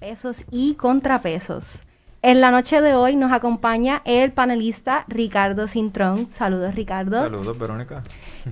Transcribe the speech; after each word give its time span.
pesos 0.00 0.46
y 0.50 0.74
contrapesos. 0.74 1.80
En 2.22 2.40
la 2.40 2.50
noche 2.50 2.80
de 2.80 2.94
hoy 2.94 3.16
nos 3.16 3.32
acompaña 3.32 4.00
el 4.06 4.32
panelista 4.32 5.04
Ricardo 5.08 5.68
Cintrón. 5.68 6.28
Saludos, 6.28 6.74
Ricardo. 6.74 7.22
Saludos, 7.22 7.58
Verónica. 7.58 8.02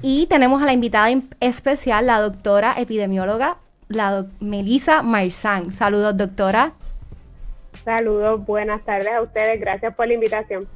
Y 0.03 0.27
tenemos 0.27 0.63
a 0.63 0.67
la 0.67 0.75
invitada 0.75 1.09
especial, 1.41 2.07
la 2.07 2.21
doctora 2.21 2.75
epidemióloga, 2.77 3.57
la 3.89 4.27
Melisa 4.41 5.03
Marzán. 5.03 5.73
Saludos, 5.73 6.17
doctora. 6.19 6.73
Saludos, 7.83 8.45
buenas 8.45 8.85
tardes 8.85 9.13
a 9.17 9.23
ustedes. 9.23 9.59
Gracias 9.59 9.95
por 9.95 10.07
la 10.07 10.15
invitación. 10.15 10.69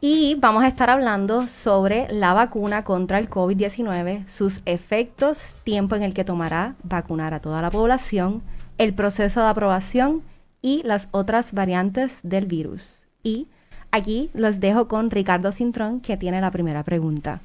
Y 0.00 0.36
vamos 0.38 0.64
a 0.64 0.68
estar 0.68 0.88
hablando 0.88 1.48
sobre 1.48 2.06
la 2.10 2.32
vacuna 2.32 2.82
contra 2.82 3.18
el 3.18 3.28
COVID-19, 3.28 4.26
sus 4.26 4.62
efectos, 4.64 5.56
tiempo 5.64 5.96
en 5.96 6.02
el 6.02 6.14
que 6.14 6.24
tomará 6.24 6.76
vacunar 6.82 7.34
a 7.34 7.40
toda 7.40 7.60
la 7.60 7.70
población, 7.70 8.42
el 8.78 8.94
proceso 8.94 9.40
de 9.40 9.48
aprobación 9.48 10.22
y 10.62 10.82
las 10.84 11.08
otras 11.10 11.52
variantes 11.52 12.20
del 12.22 12.46
virus. 12.46 13.06
Y 13.22 13.48
aquí 13.90 14.30
los 14.34 14.60
dejo 14.60 14.88
con 14.88 15.10
Ricardo 15.10 15.52
Cintrón, 15.52 16.00
que 16.00 16.16
tiene 16.16 16.40
la 16.40 16.50
primera 16.50 16.84
pregunta. 16.84 17.40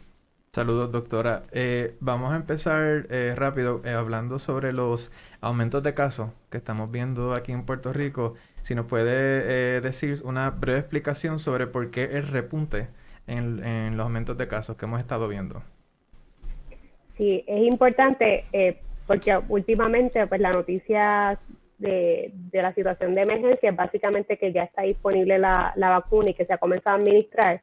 Saludos, 0.52 0.92
doctora. 0.92 1.44
Eh, 1.52 1.96
vamos 2.00 2.32
a 2.32 2.36
empezar 2.36 3.08
eh, 3.10 3.34
rápido 3.36 3.82
eh, 3.84 3.90
hablando 3.90 4.38
sobre 4.38 4.72
los 4.72 5.12
aumentos 5.42 5.82
de 5.82 5.96
casos 5.96 6.30
que 6.52 6.58
estamos 6.58 6.92
viendo 6.92 7.34
aquí 7.34 7.52
en 7.52 7.66
Puerto 7.66 7.92
Rico. 7.92 8.36
Si 8.62 8.76
nos 8.76 8.86
puede 8.86 9.82
decir 9.82 10.22
una 10.24 10.52
breve 10.52 10.80
explicación 10.80 11.40
sobre 11.40 11.66
por 11.66 11.90
qué 11.90 12.04
el 12.04 12.28
repunte 12.28 12.88
en, 13.26 13.64
en, 13.66 13.98
los 13.98 14.06
aumentos 14.06 14.38
de 14.38 14.48
casos 14.48 14.78
que 14.78 14.86
hemos 14.86 15.00
estado 15.02 15.28
viendo. 15.28 15.64
Sí, 17.18 17.44
es 17.48 17.64
importante 17.64 18.46
porque 19.08 19.38
últimamente 19.50 20.26
pues 20.28 20.42
la 20.42 20.52
noticia 20.52 21.40
de, 21.78 22.34
la 22.54 22.74
situación 22.74 23.16
de 23.16 23.22
emergencia 23.22 23.70
es 23.70 23.76
básicamente 23.76 24.38
que 24.38 24.54
ya 24.54 24.64
está 24.64 24.84
disponible 24.84 25.38
la, 25.38 25.74
vacuna 25.76 26.30
y 26.30 26.34
que 26.34 26.46
se 26.46 26.54
ha 26.54 26.58
comenzado 26.58 26.98
a 26.98 27.00
administrar. 27.00 27.62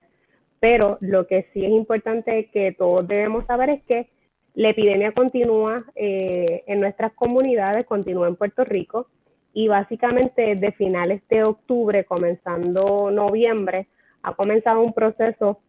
Pero 0.58 0.98
lo 1.00 1.26
que 1.26 1.46
sí 1.52 1.64
es 1.64 1.70
importante 1.70 2.50
que 2.52 2.72
todos 2.72 3.08
debemos 3.08 3.46
saber 3.46 3.70
es 3.70 3.82
que 3.84 4.10
la 4.54 4.70
epidemia 4.70 5.12
continúa 5.12 5.84
eh, 5.94 6.64
en 6.66 6.78
nuestras 6.78 7.12
comunidades, 7.14 7.84
continúa 7.84 8.28
en 8.28 8.36
Puerto 8.36 8.64
Rico 8.64 9.06
y 9.54 9.68
básicamente 9.68 10.54
desde 10.54 10.72
finales 10.72 11.22
de 11.28 11.42
octubre, 11.42 12.04
comenzando 12.04 13.10
noviembre, 13.10 13.86
ha 14.22 14.34
comenzado 14.34 14.80
un 14.80 14.92
proceso 14.92 15.60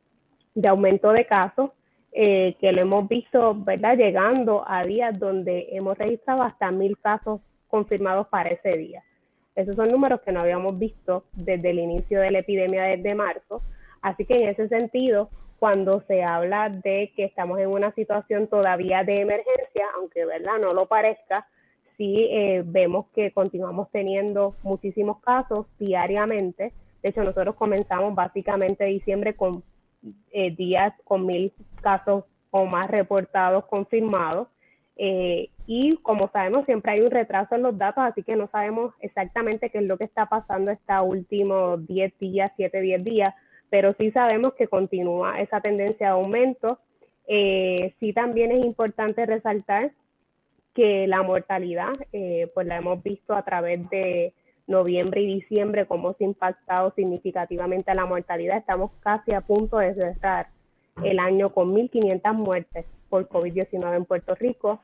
de 0.54 0.70
aumento 0.70 1.12
de 1.14 1.26
casos 1.26 1.72
eh, 2.14 2.56
que 2.60 2.72
lo 2.72 2.82
hemos 2.82 3.08
visto, 3.08 3.56
¿verdad? 3.56 3.98
Llegando 3.98 4.64
a 4.68 4.84
días 4.84 5.18
donde 5.18 5.70
hemos 5.72 5.98
registrado 5.98 6.44
hasta 6.44 6.72
mil 6.72 6.98
casos 6.98 7.42
confirmados 7.68 8.28
para 8.28 8.50
ese 8.50 8.78
día. 8.78 9.04
Esos 9.56 9.76
son 9.76 9.90
números 9.90 10.22
que 10.22 10.32
no 10.32 10.42
habíamos 10.42 10.78
visto 10.78 11.26
desde 11.34 11.70
el 11.70 11.80
inicio 11.80 12.20
de 12.20 12.32
la 12.32 12.40
epidemia 12.40 12.86
desde 12.86 13.16
marzo. 13.16 13.62
Así 14.02 14.26
que 14.26 14.34
en 14.34 14.50
ese 14.50 14.68
sentido, 14.68 15.30
cuando 15.60 16.04
se 16.08 16.24
habla 16.24 16.70
de 16.70 17.12
que 17.16 17.26
estamos 17.26 17.60
en 17.60 17.68
una 17.68 17.94
situación 17.94 18.48
todavía 18.48 19.04
de 19.04 19.22
emergencia, 19.22 19.86
aunque 19.96 20.26
verdad 20.26 20.58
no 20.62 20.72
lo 20.72 20.88
parezca, 20.88 21.48
sí 21.98 22.16
eh, 22.30 22.64
vemos 22.66 23.06
que 23.14 23.32
continuamos 23.32 23.90
teniendo 23.92 24.56
muchísimos 24.64 25.20
casos 25.20 25.68
diariamente. 25.78 26.74
De 27.04 27.10
hecho, 27.10 27.24
nosotros 27.24 27.56
comenzamos 27.56 28.16
básicamente 28.16 28.86
diciembre 28.86 29.36
con 29.36 29.64
eh, 30.32 30.56
días 30.56 30.94
con 31.04 31.26
mil 31.26 31.54
casos 31.82 32.24
o 32.50 32.66
más 32.66 32.88
reportados 32.88 33.66
confirmados. 33.66 34.48
Eh, 34.98 35.50
y 35.68 35.98
como 35.98 36.30
sabemos, 36.32 36.66
siempre 36.66 36.94
hay 36.94 37.02
un 37.02 37.12
retraso 37.12 37.56
en 37.56 37.64
los 37.64 37.78
datos, 37.78 38.04
así 38.04 38.24
que 38.24 38.36
no 38.36 38.50
sabemos 38.52 38.94
exactamente 39.00 39.70
qué 39.70 39.80
es 39.80 39.86
lo 39.86 39.98
que 39.98 40.06
está 40.06 40.26
pasando 40.28 40.72
estos 40.72 41.02
últimos 41.04 41.86
10 41.88 42.14
días, 42.20 42.52
7, 42.56 42.82
10 42.82 43.04
días, 43.04 43.30
pero 43.70 43.92
sí 43.98 44.12
sabemos 44.12 44.54
que 44.54 44.68
continúa 44.68 45.40
esa 45.40 45.62
tendencia 45.62 46.08
de 46.08 46.14
aumento. 46.14 46.80
Eh, 47.28 47.94
sí 48.00 48.12
también 48.12 48.52
es 48.52 48.66
importante 48.66 49.26
resaltar 49.26 49.92
que 50.74 51.08
la 51.08 51.22
mortalidad, 51.22 51.92
pues 52.54 52.68
la 52.68 52.78
hemos 52.78 53.04
visto 53.04 53.34
a 53.34 53.44
través 53.44 53.90
de 53.90 54.34
noviembre 54.72 55.22
y 55.22 55.36
diciembre, 55.36 55.86
cómo 55.86 56.14
se 56.14 56.24
ha 56.24 56.28
impactado 56.28 56.92
significativamente 56.96 57.94
la 57.94 58.06
mortalidad. 58.06 58.58
Estamos 58.58 58.92
casi 59.02 59.34
a 59.34 59.42
punto 59.42 59.78
de 59.78 59.94
cerrar 59.94 60.48
el 61.04 61.20
año 61.20 61.54
con 61.54 61.74
1.500 61.74 62.34
muertes 62.34 62.86
por 63.10 63.28
COVID-19 63.30 63.96
en 63.96 64.06
Puerto 64.06 64.36
Rico. 64.36 64.80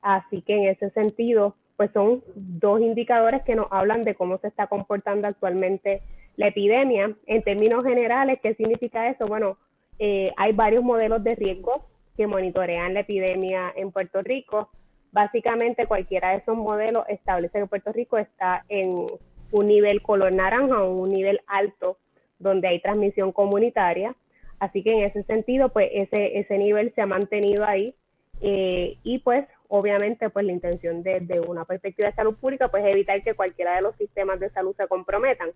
Así 0.00 0.42
que 0.42 0.54
en 0.54 0.68
ese 0.68 0.90
sentido, 0.90 1.54
pues 1.76 1.90
son 1.92 2.22
dos 2.34 2.80
indicadores 2.80 3.42
que 3.42 3.54
nos 3.54 3.66
hablan 3.70 4.02
de 4.02 4.14
cómo 4.14 4.38
se 4.38 4.48
está 4.48 4.66
comportando 4.66 5.28
actualmente 5.28 6.02
la 6.36 6.48
epidemia. 6.48 7.14
En 7.26 7.42
términos 7.42 7.84
generales, 7.84 8.38
¿qué 8.42 8.54
significa 8.54 9.08
eso? 9.08 9.26
Bueno, 9.26 9.58
eh, 9.98 10.32
hay 10.36 10.52
varios 10.52 10.82
modelos 10.82 11.22
de 11.22 11.34
riesgo 11.34 11.86
que 12.16 12.26
monitorean 12.26 12.94
la 12.94 13.00
epidemia 13.00 13.72
en 13.76 13.92
Puerto 13.92 14.22
Rico. 14.22 14.70
Básicamente 15.12 15.86
cualquiera 15.86 16.30
de 16.30 16.38
esos 16.38 16.56
modelos 16.56 17.04
establece 17.08 17.58
que 17.58 17.66
Puerto 17.66 17.92
Rico 17.92 18.16
está 18.16 18.64
en 18.68 19.06
un 19.52 19.66
nivel 19.66 20.02
color 20.02 20.32
naranja 20.32 20.82
o 20.82 20.92
un 20.92 21.10
nivel 21.10 21.40
alto 21.46 21.98
donde 22.38 22.68
hay 22.68 22.80
transmisión 22.80 23.32
comunitaria. 23.32 24.16
Así 24.58 24.82
que 24.82 24.90
en 24.90 25.04
ese 25.04 25.22
sentido, 25.24 25.68
pues 25.70 25.88
ese, 25.92 26.38
ese 26.38 26.58
nivel 26.58 26.92
se 26.94 27.02
ha 27.02 27.06
mantenido 27.06 27.64
ahí 27.66 27.94
eh, 28.40 28.96
y 29.02 29.18
pues 29.20 29.46
obviamente 29.68 30.28
pues 30.30 30.44
la 30.44 30.52
intención 30.52 31.02
desde 31.02 31.26
de 31.26 31.40
una 31.40 31.64
perspectiva 31.64 32.08
de 32.08 32.14
salud 32.14 32.34
pública 32.36 32.68
pues 32.68 32.84
evitar 32.84 33.22
que 33.22 33.34
cualquiera 33.34 33.76
de 33.76 33.82
los 33.82 33.96
sistemas 33.96 34.40
de 34.40 34.50
salud 34.50 34.74
se 34.76 34.88
comprometan. 34.88 35.50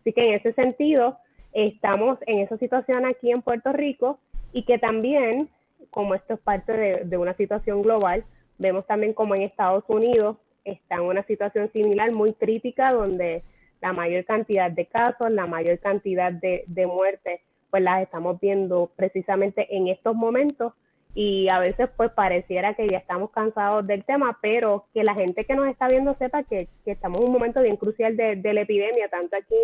Así 0.00 0.12
que 0.12 0.24
en 0.24 0.34
ese 0.34 0.52
sentido 0.52 1.18
estamos 1.52 2.18
en 2.26 2.40
esa 2.40 2.56
situación 2.56 3.06
aquí 3.06 3.30
en 3.30 3.42
Puerto 3.42 3.72
Rico 3.72 4.18
y 4.52 4.64
que 4.64 4.78
también, 4.78 5.48
como 5.90 6.14
esto 6.14 6.34
es 6.34 6.40
parte 6.40 6.72
de, 6.72 7.04
de 7.04 7.16
una 7.16 7.34
situación 7.34 7.82
global, 7.82 8.24
Vemos 8.62 8.86
también 8.86 9.12
como 9.12 9.34
en 9.34 9.42
Estados 9.42 9.82
Unidos 9.88 10.36
está 10.64 10.96
en 10.96 11.02
una 11.02 11.22
situación 11.24 11.70
similar, 11.72 12.12
muy 12.12 12.32
crítica, 12.32 12.90
donde 12.90 13.42
la 13.80 13.92
mayor 13.92 14.24
cantidad 14.24 14.70
de 14.70 14.86
casos, 14.86 15.30
la 15.30 15.46
mayor 15.46 15.78
cantidad 15.78 16.32
de, 16.32 16.86
muertes, 16.86 17.40
pues 17.70 17.82
las 17.82 18.02
estamos 18.02 18.40
viendo 18.40 18.90
precisamente 18.96 19.76
en 19.76 19.88
estos 19.88 20.14
momentos. 20.14 20.72
Y 21.14 21.48
a 21.50 21.58
veces 21.58 21.90
pues 21.94 22.10
pareciera 22.10 22.74
que 22.74 22.88
ya 22.88 22.98
estamos 22.98 23.30
cansados 23.30 23.86
del 23.86 24.04
tema, 24.04 24.38
pero 24.40 24.86
que 24.94 25.02
la 25.02 25.14
gente 25.14 25.44
que 25.44 25.54
nos 25.54 25.68
está 25.68 25.88
viendo 25.88 26.14
sepa 26.14 26.42
que, 26.44 26.68
estamos 26.86 27.20
en 27.20 27.26
un 27.26 27.32
momento 27.32 27.60
bien 27.60 27.76
crucial 27.76 28.16
de, 28.16 28.36
de 28.36 28.54
la 28.54 28.62
epidemia, 28.62 29.08
tanto 29.10 29.36
aquí 29.36 29.58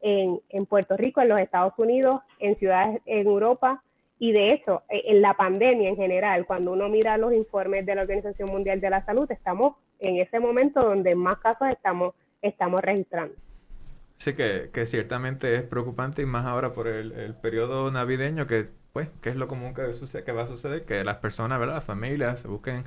en, 0.00 0.40
en, 0.48 0.66
Puerto 0.66 0.96
Rico, 0.96 1.20
en 1.20 1.28
los 1.28 1.40
Estados 1.40 1.74
Unidos, 1.78 2.16
en 2.40 2.56
ciudades 2.56 3.00
en 3.06 3.26
Europa 3.26 3.84
y 4.18 4.32
de 4.32 4.48
hecho, 4.48 4.82
e, 4.88 5.12
en 5.12 5.22
la 5.22 5.34
pandemia 5.34 5.88
en 5.88 5.96
general, 5.96 6.46
cuando 6.46 6.72
uno 6.72 6.88
mira 6.88 7.16
los 7.18 7.32
informes 7.32 7.86
de 7.86 7.94
la 7.94 8.02
Organización 8.02 8.50
Mundial 8.50 8.80
de 8.80 8.90
la 8.90 9.04
Salud, 9.04 9.30
estamos 9.30 9.76
en 10.00 10.16
ese 10.16 10.40
momento 10.40 10.80
donde 10.80 11.14
más 11.14 11.36
casos 11.36 11.68
estamos, 11.70 12.14
estamos 12.42 12.80
registrando. 12.80 13.34
Sí, 14.16 14.34
que, 14.34 14.70
que 14.72 14.86
ciertamente 14.86 15.54
es 15.54 15.62
preocupante 15.62 16.22
y 16.22 16.26
más 16.26 16.44
ahora 16.44 16.72
por 16.72 16.88
el, 16.88 17.12
el 17.12 17.34
periodo 17.34 17.90
navideño 17.90 18.46
que 18.46 18.66
pues, 18.98 19.10
que 19.20 19.30
es 19.30 19.36
lo 19.36 19.46
común 19.46 19.74
que, 19.74 19.92
sucede, 19.92 20.24
que 20.24 20.32
va 20.32 20.42
a 20.42 20.46
suceder, 20.48 20.84
que 20.84 21.04
las 21.04 21.18
personas, 21.18 21.60
¿verdad? 21.60 21.74
Las 21.76 21.84
familias 21.84 22.40
se 22.40 22.48
busquen 22.48 22.84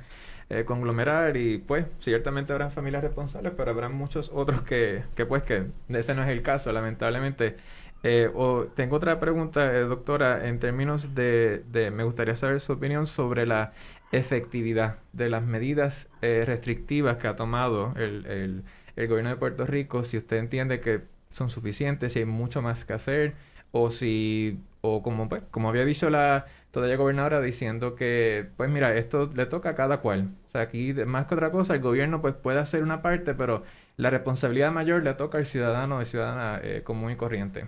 eh, 0.50 0.64
conglomerar 0.66 1.38
y 1.38 1.56
pues 1.56 1.86
ciertamente 2.00 2.52
habrá 2.52 2.68
familias 2.68 3.02
responsables, 3.02 3.54
pero 3.56 3.70
habrá 3.70 3.88
muchos 3.88 4.30
otros 4.34 4.60
que, 4.62 5.04
que 5.14 5.24
pues 5.24 5.42
que 5.42 5.68
ese 5.88 6.14
no 6.14 6.22
es 6.22 6.28
el 6.28 6.42
caso, 6.42 6.70
lamentablemente 6.70 7.56
eh, 8.04 8.30
o, 8.34 8.64
tengo 8.74 8.96
otra 8.96 9.20
pregunta, 9.20 9.72
eh, 9.72 9.80
doctora, 9.80 10.48
en 10.48 10.58
términos 10.58 11.14
de, 11.14 11.62
me 11.94 12.02
gustaría 12.04 12.36
saber 12.36 12.60
su 12.60 12.72
opinión 12.72 13.06
sobre 13.06 13.46
la 13.46 13.72
efectividad 14.10 14.98
de 15.12 15.30
las 15.30 15.44
medidas 15.44 16.08
eh, 16.20 16.42
restrictivas 16.44 17.18
que 17.18 17.28
ha 17.28 17.36
tomado 17.36 17.94
el, 17.96 18.64
el, 18.96 19.08
gobierno 19.08 19.30
de 19.30 19.36
Puerto 19.36 19.66
Rico, 19.66 20.04
si 20.04 20.18
usted 20.18 20.38
entiende 20.38 20.80
que 20.80 21.02
son 21.30 21.48
suficientes, 21.48 22.12
si 22.12 22.20
hay 22.20 22.24
mucho 22.24 22.60
más 22.60 22.84
que 22.84 22.92
hacer, 22.92 23.34
o 23.70 23.90
si, 23.90 24.60
o 24.80 25.02
como, 25.02 25.28
pues, 25.28 25.42
como 25.50 25.68
había 25.68 25.84
dicho 25.84 26.10
la 26.10 26.46
todavía 26.72 26.96
gobernadora 26.96 27.40
diciendo 27.40 27.94
que, 27.94 28.48
pues 28.56 28.70
mira, 28.70 28.94
esto 28.96 29.30
le 29.34 29.46
toca 29.46 29.70
a 29.70 29.74
cada 29.74 30.00
cual. 30.00 30.30
O 30.48 30.50
sea, 30.50 30.62
aquí 30.62 30.92
más 31.06 31.26
que 31.26 31.34
otra 31.34 31.50
cosa, 31.50 31.74
el 31.74 31.80
gobierno 31.80 32.20
pues 32.20 32.34
puede 32.34 32.58
hacer 32.58 32.82
una 32.82 33.02
parte, 33.02 33.34
pero 33.34 33.62
la 33.96 34.10
responsabilidad 34.10 34.72
mayor 34.72 35.02
le 35.04 35.14
toca 35.14 35.38
al 35.38 35.46
ciudadano 35.46 35.98
o 35.98 36.04
ciudadana 36.04 36.60
común 36.84 37.12
y 37.12 37.16
corriente. 37.16 37.66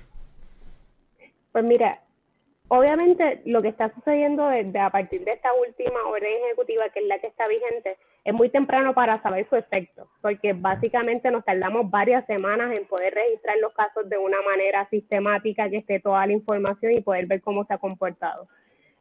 Pues 1.54 1.64
mira, 1.64 2.00
obviamente 2.66 3.40
lo 3.44 3.62
que 3.62 3.68
está 3.68 3.94
sucediendo 3.94 4.48
desde 4.48 4.76
a 4.80 4.90
partir 4.90 5.24
de 5.24 5.30
esta 5.30 5.50
última 5.64 6.02
orden 6.08 6.32
ejecutiva, 6.46 6.88
que 6.88 6.98
es 6.98 7.06
la 7.06 7.20
que 7.20 7.28
está 7.28 7.46
vigente, 7.46 7.96
es 8.24 8.34
muy 8.34 8.48
temprano 8.48 8.92
para 8.92 9.22
saber 9.22 9.48
su 9.48 9.54
efecto, 9.54 10.08
porque 10.20 10.52
básicamente 10.52 11.30
nos 11.30 11.44
tardamos 11.44 11.88
varias 11.88 12.26
semanas 12.26 12.76
en 12.76 12.88
poder 12.88 13.14
registrar 13.14 13.56
los 13.58 13.72
casos 13.72 14.08
de 14.08 14.18
una 14.18 14.42
manera 14.42 14.88
sistemática, 14.90 15.70
que 15.70 15.76
esté 15.76 16.00
toda 16.00 16.26
la 16.26 16.32
información 16.32 16.90
y 16.92 17.02
poder 17.02 17.26
ver 17.26 17.40
cómo 17.40 17.64
se 17.66 17.74
ha 17.74 17.78
comportado. 17.78 18.48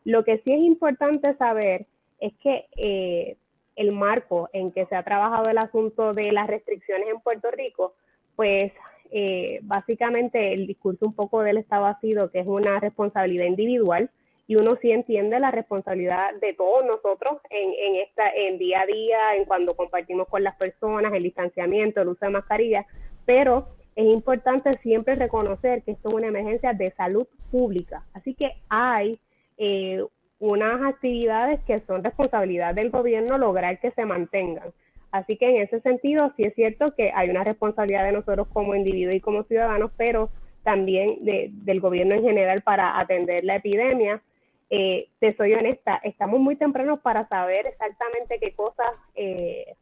Lo 0.05 0.23
que 0.23 0.37
sí 0.45 0.53
es 0.53 0.63
importante 0.63 1.35
saber 1.37 1.87
es 2.19 2.33
que 2.43 2.67
eh, 2.77 3.35
el 3.75 3.95
marco 3.95 4.47
en 4.53 4.71
que 4.71 4.85
se 4.85 4.95
ha 4.95 5.01
trabajado 5.01 5.49
el 5.49 5.57
asunto 5.57 6.13
de 6.13 6.31
las 6.31 6.45
restricciones 6.45 7.07
en 7.09 7.19
Puerto 7.19 7.49
Rico 7.49 7.95
pues 8.35 8.71
eh, 9.15 9.59
básicamente 9.61 10.53
el 10.53 10.65
discurso 10.65 11.05
un 11.05 11.13
poco 11.13 11.43
del 11.43 11.57
Estado 11.57 11.85
ha 11.85 11.99
sido 11.99 12.31
que 12.31 12.39
es 12.39 12.47
una 12.47 12.79
responsabilidad 12.79 13.45
individual 13.45 14.09
y 14.47 14.55
uno 14.55 14.71
sí 14.81 14.91
entiende 14.91 15.39
la 15.39 15.51
responsabilidad 15.51 16.33
de 16.41 16.53
todos 16.53 16.83
nosotros 16.83 17.39
en, 17.51 17.73
en, 17.77 18.01
esta, 18.01 18.27
en 18.35 18.57
día 18.57 18.81
a 18.81 18.85
día, 18.87 19.35
en 19.37 19.45
cuando 19.45 19.75
compartimos 19.75 20.27
con 20.27 20.43
las 20.43 20.55
personas, 20.55 21.13
el 21.13 21.21
distanciamiento, 21.21 22.01
el 22.01 22.07
uso 22.07 22.25
de 22.25 22.31
mascarilla, 22.31 22.87
pero 23.23 23.67
es 23.95 24.11
importante 24.11 24.73
siempre 24.81 25.13
reconocer 25.13 25.83
que 25.83 25.91
esto 25.91 26.09
es 26.09 26.15
una 26.15 26.27
emergencia 26.29 26.73
de 26.73 26.91
salud 26.91 27.27
pública. 27.51 28.03
Así 28.13 28.33
que 28.33 28.51
hay 28.67 29.19
eh, 29.57 30.03
unas 30.39 30.81
actividades 30.81 31.63
que 31.65 31.77
son 31.85 32.03
responsabilidad 32.03 32.73
del 32.73 32.89
gobierno 32.89 33.37
lograr 33.37 33.79
que 33.79 33.91
se 33.91 34.05
mantengan. 34.07 34.73
Así 35.13 35.37
que 35.37 35.47
en 35.47 35.61
ese 35.61 35.79
sentido 35.81 36.33
sí 36.35 36.43
es 36.43 36.55
cierto 36.55 36.87
que 36.97 37.11
hay 37.13 37.29
una 37.29 37.43
responsabilidad 37.43 38.03
de 38.03 38.13
nosotros 38.13 38.47
como 38.51 38.73
individuos 38.73 39.13
y 39.13 39.21
como 39.21 39.43
ciudadanos, 39.43 39.91
pero 39.95 40.31
también 40.63 41.19
del 41.21 41.79
gobierno 41.79 42.15
en 42.15 42.23
general 42.23 42.63
para 42.65 42.99
atender 42.99 43.43
la 43.43 43.57
epidemia. 43.57 44.23
Eh, 44.71 45.09
te 45.19 45.31
soy 45.33 45.53
honesta, 45.53 46.01
estamos 46.03 46.39
muy 46.39 46.55
tempranos 46.55 46.99
para 47.01 47.27
saber 47.27 47.67
exactamente 47.67 48.39
qué 48.39 48.55
cosas 48.55 48.89
eh, 49.13 49.75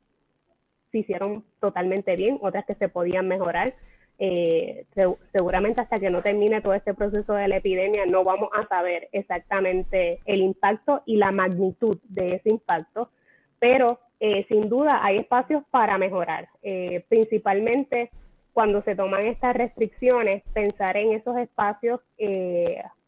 se 0.92 0.98
hicieron 0.98 1.45
totalmente 1.62 2.18
bien, 2.18 2.38
otras 2.42 2.66
que 2.66 2.75
se 2.75 2.89
podían 2.89 3.30
mejorar. 3.30 3.74
Eh, 4.19 4.86
seguramente 5.31 5.81
hasta 5.81 5.95
que 5.95 6.10
no 6.10 6.22
termine 6.22 6.60
todo 6.60 6.74
este 6.74 6.94
proceso 6.94 7.33
de 7.33 7.48
la 7.48 7.56
epidemia 7.56 8.06
no 8.06 8.24
vamos 8.25 8.50
a 8.54 8.68
saber 8.68 9.07
exactamente 9.13 10.19
el 10.25 10.42
impacto 10.42 11.04
y 11.06 11.16
la 11.16 11.31
magnitud 11.31 11.98
de 12.10 12.36
ese 12.36 12.50
impacto, 12.50 13.10
pero 13.57 13.98
eh, 14.21 14.45
sin 14.47 14.69
duda 14.69 15.01
hay 15.03 15.18
espacios 15.18 15.63
para 15.69 15.97
mejorar, 15.97 16.47
eh, 16.62 17.03
principalmente 17.09 18.09
cuando 18.53 18.81
se 18.83 18.95
toman 18.95 19.25
estas 19.25 19.53
restricciones, 19.56 20.44
pensar 20.53 20.95
en 20.95 21.13
esos 21.13 21.38
espacios 21.38 22.01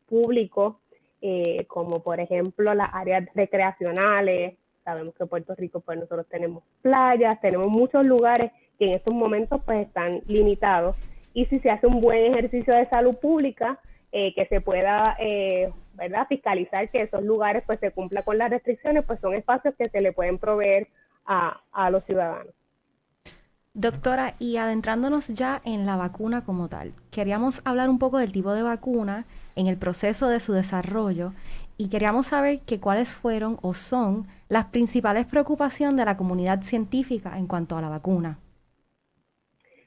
públicos, 0.08 0.76
como 1.68 2.02
por 2.02 2.20
ejemplo 2.20 2.74
las 2.74 2.90
áreas 2.94 3.28
recreacionales, 3.36 4.56
sabemos 4.84 5.14
que 5.16 5.26
Puerto 5.26 5.56
Rico 5.56 5.80
pues 5.82 5.98
nosotros 5.98 6.28
tenemos 6.30 6.64
playas, 6.82 7.40
tenemos 7.42 7.68
muchos 7.68 8.06
lugares 8.06 8.52
que 8.78 8.86
en 8.86 8.96
estos 8.96 9.14
momentos 9.14 9.62
pues 9.66 9.82
están 9.82 10.22
limitados. 10.28 10.96
Y 11.34 11.46
si 11.48 11.60
se 11.60 11.70
hace 11.70 11.88
un 11.88 12.00
buen 12.00 12.24
ejercicio 12.26 12.74
de 12.78 12.88
salud 12.90 13.16
pública 13.20 13.80
eh, 14.12 14.34
que 14.36 14.46
se 14.46 14.62
pueda 14.62 15.18
eh, 15.20 15.72
verdad 15.94 16.28
fiscalizar 16.28 16.90
que 16.90 17.04
esos 17.04 17.24
lugares 17.24 17.64
pues 17.66 17.80
se 17.80 17.92
cumpla 17.92 18.24
con 18.24 18.38
las 18.38 18.50
restricciones 18.50 19.04
pues 19.06 19.20
son 19.20 19.34
espacios 19.34 19.76
que 19.78 19.90
se 19.90 20.02
le 20.02 20.12
pueden 20.12 20.38
proveer 20.38 20.88
a, 21.26 21.62
a 21.72 21.90
los 21.90 22.04
ciudadanos 22.06 22.54
Doctora, 23.76 24.36
y 24.38 24.58
adentrándonos 24.58 25.30
ya 25.30 25.60
en 25.66 25.88
la 25.88 25.96
vacuna 25.96 26.46
como 26.46 26.68
tal, 26.68 26.94
queríamos 27.10 27.62
hablar 27.66 27.90
un 27.90 27.98
poco 27.98 28.20
del 28.20 28.32
tipo 28.32 28.54
de 28.54 28.62
vacuna 28.62 29.26
en 29.56 29.66
el 29.66 29.78
proceso 29.78 30.28
de 30.28 30.40
su 30.40 30.54
desarrollo 30.54 31.34
y 31.76 31.88
queríamos 31.90 32.28
saber 32.28 32.60
que 32.60 32.80
cuáles 32.80 33.16
fueron 33.16 33.58
o 33.64 33.74
son 33.74 34.28
las 34.48 34.66
principales 34.66 35.26
preocupaciones 35.26 35.98
de 35.98 36.06
la 36.06 36.18
comunidad 36.18 36.62
científica 36.62 37.38
en 37.38 37.48
cuanto 37.48 37.76
a 37.76 37.82
la 37.82 37.90
vacuna. 37.90 38.38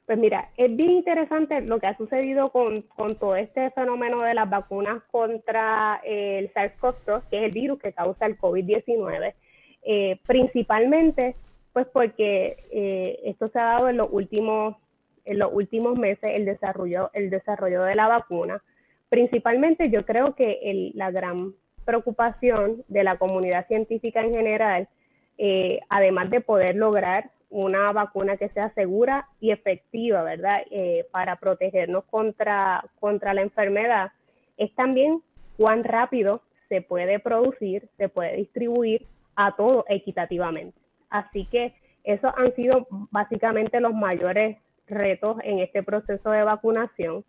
Pues 0.06 0.19
mira, 0.19 0.50
es 0.56 0.75
bien 0.76 0.93
interesante 0.93 1.61
lo 1.62 1.81
que 1.81 1.88
ha 1.88 1.97
sucedido 1.97 2.50
con, 2.50 2.85
todo 3.19 3.35
este 3.35 3.71
fenómeno 3.73 4.23
de 4.23 4.35
las 4.35 4.49
vacunas 4.49 5.02
contra 5.11 6.00
el 6.04 6.52
SARS-CoV-2, 6.54 7.23
que 7.28 7.38
es 7.38 7.42
el 7.42 7.50
virus 7.50 7.81
que 7.81 7.92
causa 7.92 8.26
el 8.26 8.38
COVID-19, 8.38 9.35
eh, 9.83 10.21
principalmente 10.26 11.35
pues 11.73 11.88
porque 11.92 12.57
eh, 12.71 13.21
esto 13.25 13.49
se 13.49 13.59
ha 13.59 13.64
dado 13.64 13.88
en 13.88 13.99
los 13.99 14.09
últimos 14.11 14.76
en 15.25 15.40
los 15.40 15.52
últimos 15.52 15.99
meses 15.99 16.31
el 16.35 16.45
desarrollo 16.45 17.11
el 17.12 17.28
desarrollo 17.28 17.83
de 17.83 17.97
la 17.97 18.07
vacuna. 18.07 18.62
Principalmente 19.09 19.90
yo 19.90 20.07
creo 20.07 20.37
que 20.37 20.92
la 20.95 21.11
gran 21.11 21.52
preocupación 21.85 22.85
de 22.88 23.04
la 23.04 23.16
comunidad 23.16 23.66
científica 23.66 24.21
en 24.21 24.33
general, 24.35 24.88
eh, 25.37 25.81
además 25.88 26.31
de 26.31 26.40
poder 26.40 26.76
lograr 26.76 27.31
una 27.50 27.87
vacuna 27.93 28.37
que 28.37 28.49
sea 28.50 28.73
segura 28.75 29.29
y 29.41 29.50
efectiva, 29.50 30.23
¿verdad? 30.23 30.62
Eh, 30.71 31.07
para 31.11 31.37
protegernos 31.37 32.05
contra, 32.05 32.85
contra 32.99 33.35
la 33.35 33.43
enfermedad, 33.43 34.12
es 34.57 34.75
también 34.75 35.23
cuán 35.57 35.85
rápido 35.85 36.43
se 36.69 36.83
puede 36.83 37.19
producir, 37.19 37.88
se 37.97 38.09
puede 38.09 38.37
distribuir 38.37 39.07
a 39.37 39.55
todo 39.55 39.85
equitativamente. 39.88 40.76
Así 41.09 41.47
que 41.47 41.75
esos 42.05 42.33
han 42.37 42.55
sido 42.55 42.87
básicamente 43.11 43.81
los 43.81 43.95
mayores 43.95 44.59
retos 44.87 45.37
en 45.43 45.61
este 45.61 45.83
proceso 45.83 46.31
de 46.31 46.43
vacunación. 46.43 47.25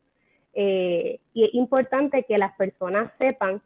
Eh, 0.54 1.20
y 1.34 1.46
es 1.46 1.54
importante 1.54 2.24
que 2.24 2.38
las 2.38 2.54
personas 2.56 3.12
sepan 3.20 3.62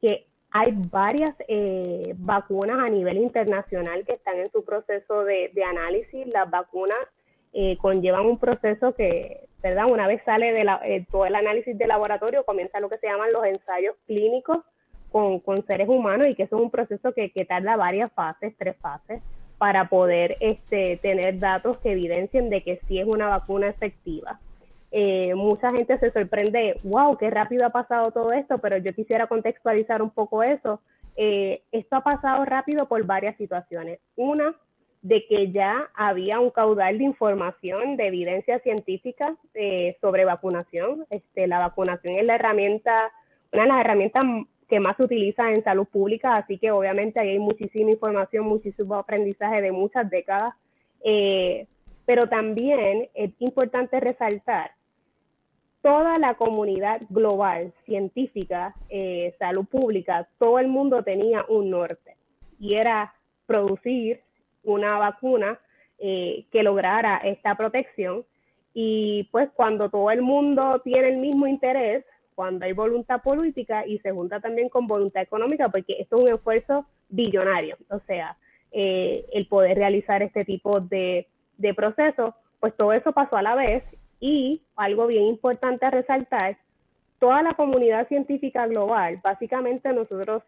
que 0.00 0.26
hay 0.52 0.74
varias 0.90 1.34
eh, 1.48 2.14
vacunas 2.18 2.78
a 2.78 2.90
nivel 2.90 3.18
internacional 3.18 4.04
que 4.04 4.14
están 4.14 4.38
en 4.38 4.50
su 4.50 4.64
proceso 4.64 5.24
de, 5.24 5.52
análisis. 5.64 6.26
Las 6.32 6.50
vacunas 6.50 6.98
eh, 7.52 7.76
conllevan 7.76 8.26
un 8.26 8.38
proceso 8.38 8.94
que, 8.94 9.48
¿verdad? 9.62 9.84
Una 9.90 10.08
vez 10.08 10.22
sale 10.24 10.52
de 10.52 10.66
eh, 10.84 11.06
todo 11.10 11.26
el 11.26 11.36
análisis 11.36 11.78
de 11.78 11.86
laboratorio, 11.86 12.44
comienza 12.44 12.80
lo 12.80 12.88
que 12.88 12.98
se 12.98 13.06
llaman 13.06 13.28
los 13.32 13.44
ensayos 13.44 13.94
clínicos 14.06 14.58
con, 15.12 15.40
seres 15.66 15.88
humanos 15.88 16.28
y 16.28 16.34
que 16.34 16.44
eso 16.44 16.56
es 16.56 16.62
un 16.62 16.70
proceso 16.70 17.12
que, 17.12 17.30
que 17.30 17.44
tarda 17.44 17.76
varias 17.76 18.12
fases, 18.12 18.54
tres 18.56 18.76
fases, 18.80 19.22
para 19.58 19.88
poder 19.88 20.36
este, 20.40 20.96
tener 20.96 21.38
datos 21.38 21.78
que 21.78 21.92
evidencien 21.92 22.48
de 22.48 22.62
que 22.62 22.80
sí 22.88 22.98
es 22.98 23.06
una 23.06 23.28
vacuna 23.28 23.68
efectiva. 23.68 24.40
Eh, 24.92 25.34
mucha 25.36 25.70
gente 25.70 25.98
se 25.98 26.10
sorprende, 26.10 26.76
wow, 26.82 27.16
qué 27.16 27.30
rápido 27.30 27.66
ha 27.66 27.70
pasado 27.70 28.10
todo 28.10 28.32
esto, 28.32 28.58
pero 28.58 28.78
yo 28.78 28.92
quisiera 28.92 29.26
contextualizar 29.28 30.02
un 30.02 30.10
poco 30.10 30.42
eso. 30.42 30.80
Eh, 31.16 31.62
esto 31.70 31.96
ha 31.96 32.02
pasado 32.02 32.44
rápido 32.44 32.86
por 32.86 33.04
varias 33.04 33.36
situaciones. 33.36 34.00
Una, 34.16 34.54
de 35.02 35.26
que 35.26 35.50
ya 35.50 35.88
había 35.94 36.40
un 36.40 36.50
caudal 36.50 36.98
de 36.98 37.04
información, 37.04 37.96
de 37.96 38.08
evidencia 38.08 38.58
científica 38.58 39.34
eh, 39.54 39.96
sobre 40.00 40.24
vacunación. 40.24 41.06
Este, 41.08 41.46
la 41.46 41.58
vacunación 41.58 42.16
es 42.16 42.26
la 42.26 42.34
herramienta, 42.34 43.10
una 43.52 43.62
de 43.62 43.68
las 43.68 43.80
herramientas 43.80 44.24
que 44.68 44.80
más 44.80 44.96
se 44.96 45.04
utiliza 45.04 45.50
en 45.50 45.64
salud 45.64 45.86
pública, 45.86 46.34
así 46.34 46.58
que 46.58 46.70
obviamente 46.70 47.20
ahí 47.20 47.30
hay 47.30 47.38
muchísima 47.38 47.90
información, 47.90 48.44
muchísimo 48.44 48.94
aprendizaje 48.96 49.62
de 49.62 49.72
muchas 49.72 50.08
décadas. 50.10 50.52
pero 52.06 52.28
también 52.28 53.08
es 53.14 53.30
importante 53.38 54.00
resaltar 54.00 54.72
toda 55.82 56.18
la 56.18 56.34
comunidad 56.34 57.02
global, 57.08 57.72
científica, 57.86 58.74
eh, 58.88 59.34
salud 59.38 59.66
pública, 59.66 60.28
todo 60.38 60.58
el 60.58 60.68
mundo 60.68 61.02
tenía 61.02 61.44
un 61.48 61.70
norte 61.70 62.16
y 62.58 62.74
era 62.74 63.14
producir 63.46 64.20
una 64.62 64.98
vacuna 64.98 65.58
eh, 65.98 66.44
que 66.52 66.62
lograra 66.62 67.18
esta 67.18 67.54
protección. 67.56 68.24
Y 68.72 69.24
pues 69.32 69.50
cuando 69.54 69.90
todo 69.90 70.10
el 70.10 70.22
mundo 70.22 70.80
tiene 70.84 71.08
el 71.08 71.16
mismo 71.16 71.46
interés, 71.48 72.04
cuando 72.34 72.64
hay 72.64 72.72
voluntad 72.72 73.20
política 73.22 73.84
y 73.86 73.98
se 73.98 74.12
junta 74.12 74.40
también 74.40 74.68
con 74.68 74.86
voluntad 74.86 75.22
económica, 75.22 75.68
porque 75.68 75.96
esto 75.98 76.16
es 76.16 76.22
un 76.22 76.34
esfuerzo 76.34 76.86
billonario, 77.08 77.76
o 77.90 77.98
sea, 78.06 78.36
eh, 78.72 79.26
el 79.32 79.46
poder 79.46 79.76
realizar 79.76 80.22
este 80.22 80.44
tipo 80.44 80.78
de, 80.80 81.26
de 81.58 81.74
procesos, 81.74 82.30
pues 82.60 82.74
todo 82.76 82.92
eso 82.92 83.12
pasó 83.12 83.36
a 83.36 83.42
la 83.42 83.56
vez 83.56 83.82
y 84.20 84.62
algo 84.76 85.06
bien 85.06 85.24
importante 85.24 85.86
a 85.86 85.90
resaltar, 85.90 86.58
toda 87.18 87.42
la 87.42 87.54
comunidad 87.54 88.08
científica 88.08 88.66
global, 88.66 89.20
básicamente 89.22 89.92
nosotros 89.92 90.42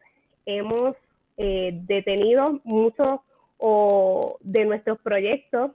hemos 0.46 0.96
eh, 1.36 1.72
detenido 1.86 2.60
muchos 2.64 3.20
de 4.40 4.64
nuestros 4.64 4.98
proyectos 5.00 5.70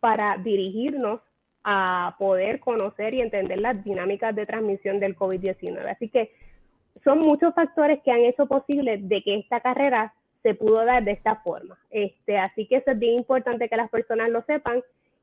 para 0.00 0.38
dirigirnos 0.38 1.20
a 1.62 2.16
poder 2.18 2.60
conocer 2.60 3.12
y 3.12 3.20
entender 3.20 3.60
las 3.60 3.84
dinámicas 3.84 4.34
de 4.34 4.46
transmisión 4.46 4.98
del 5.00 5.14
COVID-19. 5.14 5.86
Así 5.90 6.08
que 6.08 6.32
son 7.04 7.18
muchos 7.18 7.54
factores 7.54 8.00
que 8.02 8.10
han 8.10 8.20
hecho 8.20 8.46
posible 8.46 8.96
de 8.98 9.22
que 9.22 9.36
esta 9.36 9.60
carrera 9.60 10.14
se 10.42 10.54
pudo 10.54 10.84
dar 10.84 11.04
de 11.04 11.12
esta 11.12 11.36
forma. 11.36 11.78
Este, 11.90 12.38
así 12.38 12.66
que 12.66 12.76
eso 12.76 12.90
es 12.92 12.98
bien 12.98 13.18
importante 13.18 13.68
que 13.68 13.76
las 13.76 13.90
personas 13.90 14.30
lo 14.30 14.42
sepan 14.42 14.82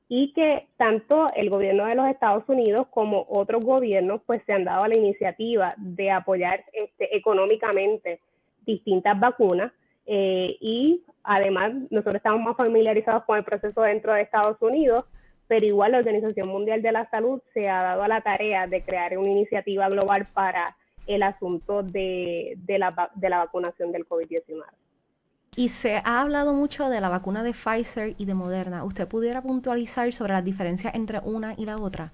y 0.10 0.32
que 0.34 0.68
tanto 0.78 1.28
el 1.36 1.50
gobierno 1.50 1.86
de 1.86 1.96
los 1.96 2.08
Estados 2.08 2.44
Unidos 2.48 2.88
como 2.92 3.26
otros 3.30 3.64
gobiernos 3.64 4.22
pues 4.26 4.42
se 4.46 4.54
han 4.54 4.64
dado 4.64 4.84
a 4.84 4.88
la 4.88 4.98
iniciativa 4.98 5.74
de 5.78 6.12
apoyar 6.12 6.64
este, 6.72 7.16
económicamente 7.16 8.22
distintas 8.66 9.20
vacunas 9.20 9.72
eh, 10.06 10.56
y 10.62 11.04
además 11.24 11.74
nosotros 11.90 12.16
estamos 12.16 12.42
más 12.42 12.56
familiarizados 12.56 13.26
con 13.26 13.38
el 13.38 13.44
proceso 13.44 13.82
dentro 13.82 14.14
de 14.14 14.22
Estados 14.22 14.58
Unidos, 14.62 15.04
pero 15.48 15.66
igual 15.66 15.92
la 15.92 15.98
Organización 15.98 16.48
Mundial 16.48 16.82
de 16.82 16.94
la 16.94 17.10
Salud 17.10 17.42
se 17.54 17.68
ha 17.70 17.84
dado 17.84 18.04
a 18.04 18.08
la 18.08 18.22
tarea 18.22 18.68
de 18.68 18.82
crear 18.82 19.18
una 19.18 19.32
iniciativa 19.32 19.90
global 19.90 20.26
para 20.34 20.78
el 21.08 21.24
asunto 21.24 21.84
de, 21.84 22.58
la 22.68 23.38
vacunación 23.38 23.92
del 23.92 24.08
COVID-19. 24.08 24.64
Y 25.58 25.70
se 25.70 25.96
ha 25.96 26.22
hablado 26.22 26.54
mucho 26.54 26.88
de 26.88 27.02
la 27.02 27.10
vacuna 27.10 27.42
de 27.42 27.52
Pfizer 27.52 28.14
y 28.20 28.26
de 28.26 28.36
Moderna. 28.36 28.84
¿Usted 28.84 29.08
pudiera 29.08 29.42
puntualizar 29.42 30.14
sobre 30.14 30.34
las 30.34 30.46
diferencias 30.46 30.94
entre 30.94 31.18
una 31.18 31.56
y 31.58 31.66
la 31.66 31.78
otra? 31.78 32.14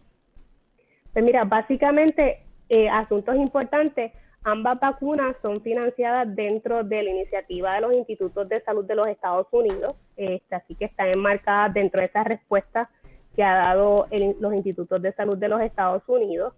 Pues 1.12 1.26
mira, 1.26 1.42
básicamente, 1.46 2.40
eh, 2.70 2.88
asuntos 2.88 3.36
importantes, 3.36 4.14
ambas 4.46 4.80
vacunas 4.80 5.36
son 5.44 5.60
financiadas 5.62 6.34
dentro 6.34 6.86
de 6.86 7.04
la 7.04 7.10
iniciativa 7.10 7.76
de 7.76 7.82
los 7.82 7.98
institutos 7.98 8.48
de 8.48 8.62
salud 8.62 8.86
de 8.86 8.96
los 8.96 9.08
Estados 9.08 9.48
Unidos, 9.52 9.94
este, 10.16 10.56
así 10.56 10.76
que 10.76 10.86
están 10.86 11.10
enmarcadas 11.14 11.74
dentro 11.74 12.00
de 12.00 12.06
esas 12.06 12.26
respuestas 12.26 12.88
que 13.36 13.44
ha 13.44 13.56
dado 13.56 14.08
los 14.40 14.54
institutos 14.54 15.02
de 15.02 15.12
salud 15.12 15.38
de 15.38 15.50
los 15.50 15.60
Estados 15.60 16.04
Unidos 16.08 16.54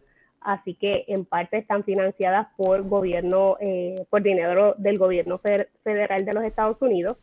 así 0.45 0.75
que 0.75 1.05
en 1.07 1.25
parte 1.25 1.57
están 1.57 1.83
financiadas 1.83 2.47
por 2.55 2.87
gobierno, 2.87 3.57
eh, 3.59 4.05
por 4.11 4.21
dinero 4.21 4.75
del 4.77 4.99
gobierno 4.99 5.41
federal 5.83 6.23
de 6.23 6.33
los 6.33 6.43
Estados 6.43 6.79
Unidos. 6.81 7.17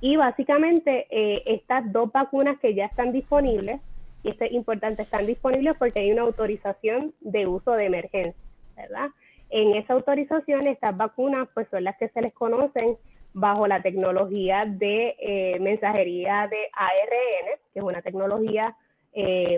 Y 0.00 0.16
básicamente 0.16 1.06
eh, 1.10 1.42
estas 1.46 1.92
dos 1.92 2.10
vacunas 2.12 2.58
que 2.60 2.74
ya 2.74 2.86
están 2.86 3.12
disponibles, 3.12 3.80
y 4.22 4.30
esto 4.30 4.44
es 4.44 4.52
importante, 4.52 5.02
están 5.02 5.26
disponibles 5.26 5.74
porque 5.76 6.00
hay 6.00 6.12
una 6.12 6.22
autorización 6.22 7.12
de 7.20 7.48
uso 7.48 7.72
de 7.72 7.86
emergencia, 7.86 8.40
¿verdad? 8.76 9.08
En 9.50 9.74
esa 9.74 9.94
autorización 9.94 10.66
estas 10.68 10.96
vacunas 10.96 11.48
pues 11.54 11.66
son 11.70 11.82
las 11.82 11.96
que 11.98 12.08
se 12.08 12.22
les 12.22 12.32
conocen 12.32 12.96
bajo 13.34 13.66
la 13.66 13.82
tecnología 13.82 14.62
de 14.64 15.16
eh, 15.18 15.58
mensajería 15.60 16.46
de 16.48 16.58
ARN, 16.72 17.58
que 17.72 17.80
es 17.80 17.84
una 17.84 18.00
tecnología 18.00 18.76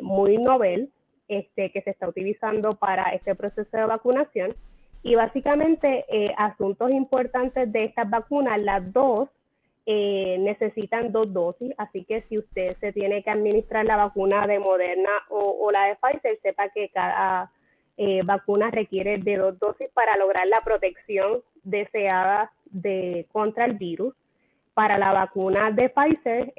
muy 0.02 0.36
novel, 0.38 0.90
este, 1.28 1.70
que 1.70 1.82
se 1.82 1.90
está 1.90 2.08
utilizando 2.08 2.70
para 2.72 3.04
este 3.14 3.34
proceso 3.34 3.76
de 3.76 3.86
vacunación. 3.86 4.54
Y 5.02 5.16
básicamente, 5.16 6.04
eh, 6.08 6.34
asuntos 6.36 6.90
importantes 6.92 7.70
de 7.70 7.80
estas 7.80 8.08
vacunas, 8.08 8.60
las 8.62 8.92
dos 8.92 9.28
eh, 9.86 10.38
necesitan 10.40 11.12
dos 11.12 11.30
dosis, 11.32 11.72
así 11.76 12.04
que 12.04 12.22
si 12.28 12.38
usted 12.38 12.74
se 12.80 12.92
tiene 12.92 13.22
que 13.22 13.30
administrar 13.30 13.84
la 13.84 13.96
vacuna 13.96 14.46
de 14.46 14.58
Moderna 14.58 15.10
o, 15.28 15.70
la 15.70 15.88
de 15.88 15.96
Pfizer, 15.96 16.38
sepa 16.42 16.70
que 16.70 16.88
cada 16.88 17.52
eh, 17.98 18.22
vacuna 18.24 18.70
requiere 18.70 19.18
de 19.18 19.36
dos 19.36 19.58
dosis 19.58 19.88
para 19.92 20.16
lograr 20.16 20.46
la 20.48 20.62
protección 20.62 21.42
deseada 21.64 22.50
de, 22.64 23.26
contra 23.30 23.66
el 23.66 23.74
virus. 23.74 24.14
Para 24.72 24.96
la 24.96 25.12
vacuna 25.12 25.70
de 25.70 25.90
Pfizer, 25.90 26.52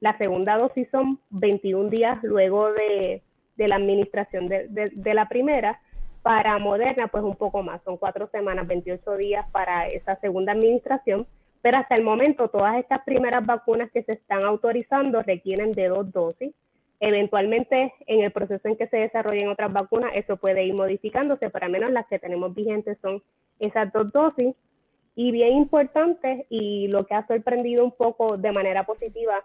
la 0.00 0.16
segunda 0.18 0.58
dosis 0.58 0.86
son 0.90 1.18
21 1.30 1.88
días 1.88 2.22
luego 2.22 2.70
de, 2.72 3.22
de 3.56 3.68
la 3.68 3.76
administración 3.76 4.48
de, 4.48 4.68
de, 4.68 5.14
la 5.14 5.28
primera. 5.28 5.80
Para 6.22 6.58
Moderna, 6.58 7.08
pues 7.08 7.22
un 7.22 7.36
poco 7.36 7.62
más, 7.62 7.82
son 7.84 7.98
cuatro 7.98 8.28
semanas, 8.28 8.66
28 8.66 9.16
días 9.18 9.46
para 9.52 9.86
esa 9.88 10.18
segunda 10.20 10.52
administración, 10.52 11.26
pero 11.60 11.78
hasta 11.78 11.96
el 11.96 12.02
momento 12.02 12.48
todas 12.48 12.76
estas 12.78 13.04
primeras 13.04 13.44
vacunas 13.44 13.90
que 13.90 14.02
se 14.02 14.12
están 14.12 14.44
autorizando 14.44 15.22
requieren 15.22 15.72
de 15.72 15.88
dos 15.88 16.10
dosis. 16.10 16.54
Eventualmente, 17.00 17.92
en 18.06 18.24
el 18.24 18.30
proceso 18.30 18.68
en 18.68 18.76
que 18.76 18.86
se 18.86 18.96
desarrollen 18.96 19.48
otras 19.48 19.70
vacunas, 19.70 20.12
eso 20.14 20.36
puede 20.38 20.64
ir 20.64 20.74
modificándose, 20.74 21.50
pero 21.50 21.66
al 21.66 21.72
menos 21.72 21.90
las 21.90 22.06
que 22.06 22.18
tenemos 22.18 22.54
vigentes 22.54 22.96
son 23.02 23.22
esas 23.58 23.92
dos 23.92 24.10
dosis. 24.10 24.54
Y 25.14 25.30
bien 25.30 25.52
importante, 25.52 26.46
y 26.48 26.88
lo 26.88 27.04
que 27.04 27.14
ha 27.14 27.26
sorprendido 27.26 27.84
un 27.84 27.92
poco 27.92 28.36
de 28.36 28.52
manera 28.52 28.84
positiva 28.84 29.44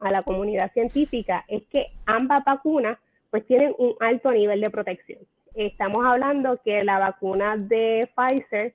a 0.00 0.10
la 0.10 0.22
comunidad 0.22 0.72
científica, 0.72 1.44
es 1.48 1.62
que 1.66 1.88
ambas 2.06 2.44
vacunas 2.44 2.98
pues 3.30 3.46
tienen 3.46 3.74
un 3.78 3.94
alto 4.00 4.30
nivel 4.30 4.60
de 4.60 4.70
protección. 4.70 5.20
Estamos 5.54 6.06
hablando 6.06 6.60
que 6.64 6.82
la 6.84 6.98
vacuna 6.98 7.56
de 7.56 8.08
Pfizer 8.14 8.74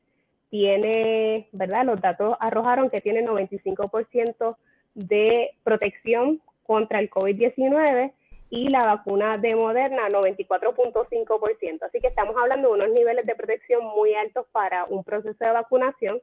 tiene, 0.50 1.48
¿verdad? 1.52 1.86
Los 1.86 2.02
datos 2.02 2.34
arrojaron 2.40 2.90
que 2.90 3.02
tiene 3.02 3.26
95% 3.26 4.56
de 4.94 5.52
protección 5.64 6.42
contra 6.64 7.00
el 7.00 7.10
COVID-19 7.10 8.12
y 8.50 8.70
la 8.70 8.82
vacuna 8.82 9.38
de 9.38 9.56
Moderna 9.56 10.08
94.5%. 10.10 11.82
Así 11.82 12.00
que 12.00 12.08
estamos 12.08 12.36
hablando 12.40 12.68
de 12.68 12.74
unos 12.76 12.90
niveles 12.90 13.26
de 13.26 13.34
protección 13.34 13.84
muy 13.84 14.14
altos 14.14 14.46
para 14.52 14.86
un 14.86 15.04
proceso 15.04 15.44
de 15.44 15.52
vacunación 15.52 16.22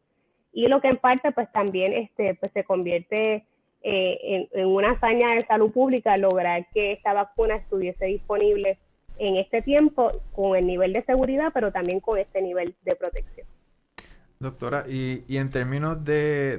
y 0.53 0.69
lo 0.69 0.81
que 0.81 0.89
en 0.89 0.97
parte 0.97 1.33
pues 1.33 1.51
también 1.51 1.93
este 1.93 2.35
pues 2.35 2.53
se 2.53 2.65
convierte 2.65 3.45
eh, 3.83 4.49
en, 4.53 4.67
una 4.67 4.93
hazaña 4.93 5.27
de 5.35 5.45
salud 5.47 5.73
pública 5.73 6.17
lograr 6.17 6.67
que 6.75 6.93
esta 6.93 7.15
vacuna 7.15 7.57
estuviese 7.57 8.07
disponible 8.07 8.79
en 9.19 9.37
este 9.37 9.63
tiempo 9.63 10.13
con 10.33 10.57
el 10.57 10.67
nivel 10.67 10.93
de 10.93 11.03
seguridad, 11.05 11.51
pero 11.53 11.73
también 11.73 12.01
con 12.01 12.19
este 12.19 12.43
nivel 12.43 12.75
de 12.83 12.95
protección. 12.97 13.47
Doctora, 14.39 14.85
y, 14.89 15.25
y 15.29 15.37
en 15.37 15.51
términos 15.51 16.03
de, 16.05 16.59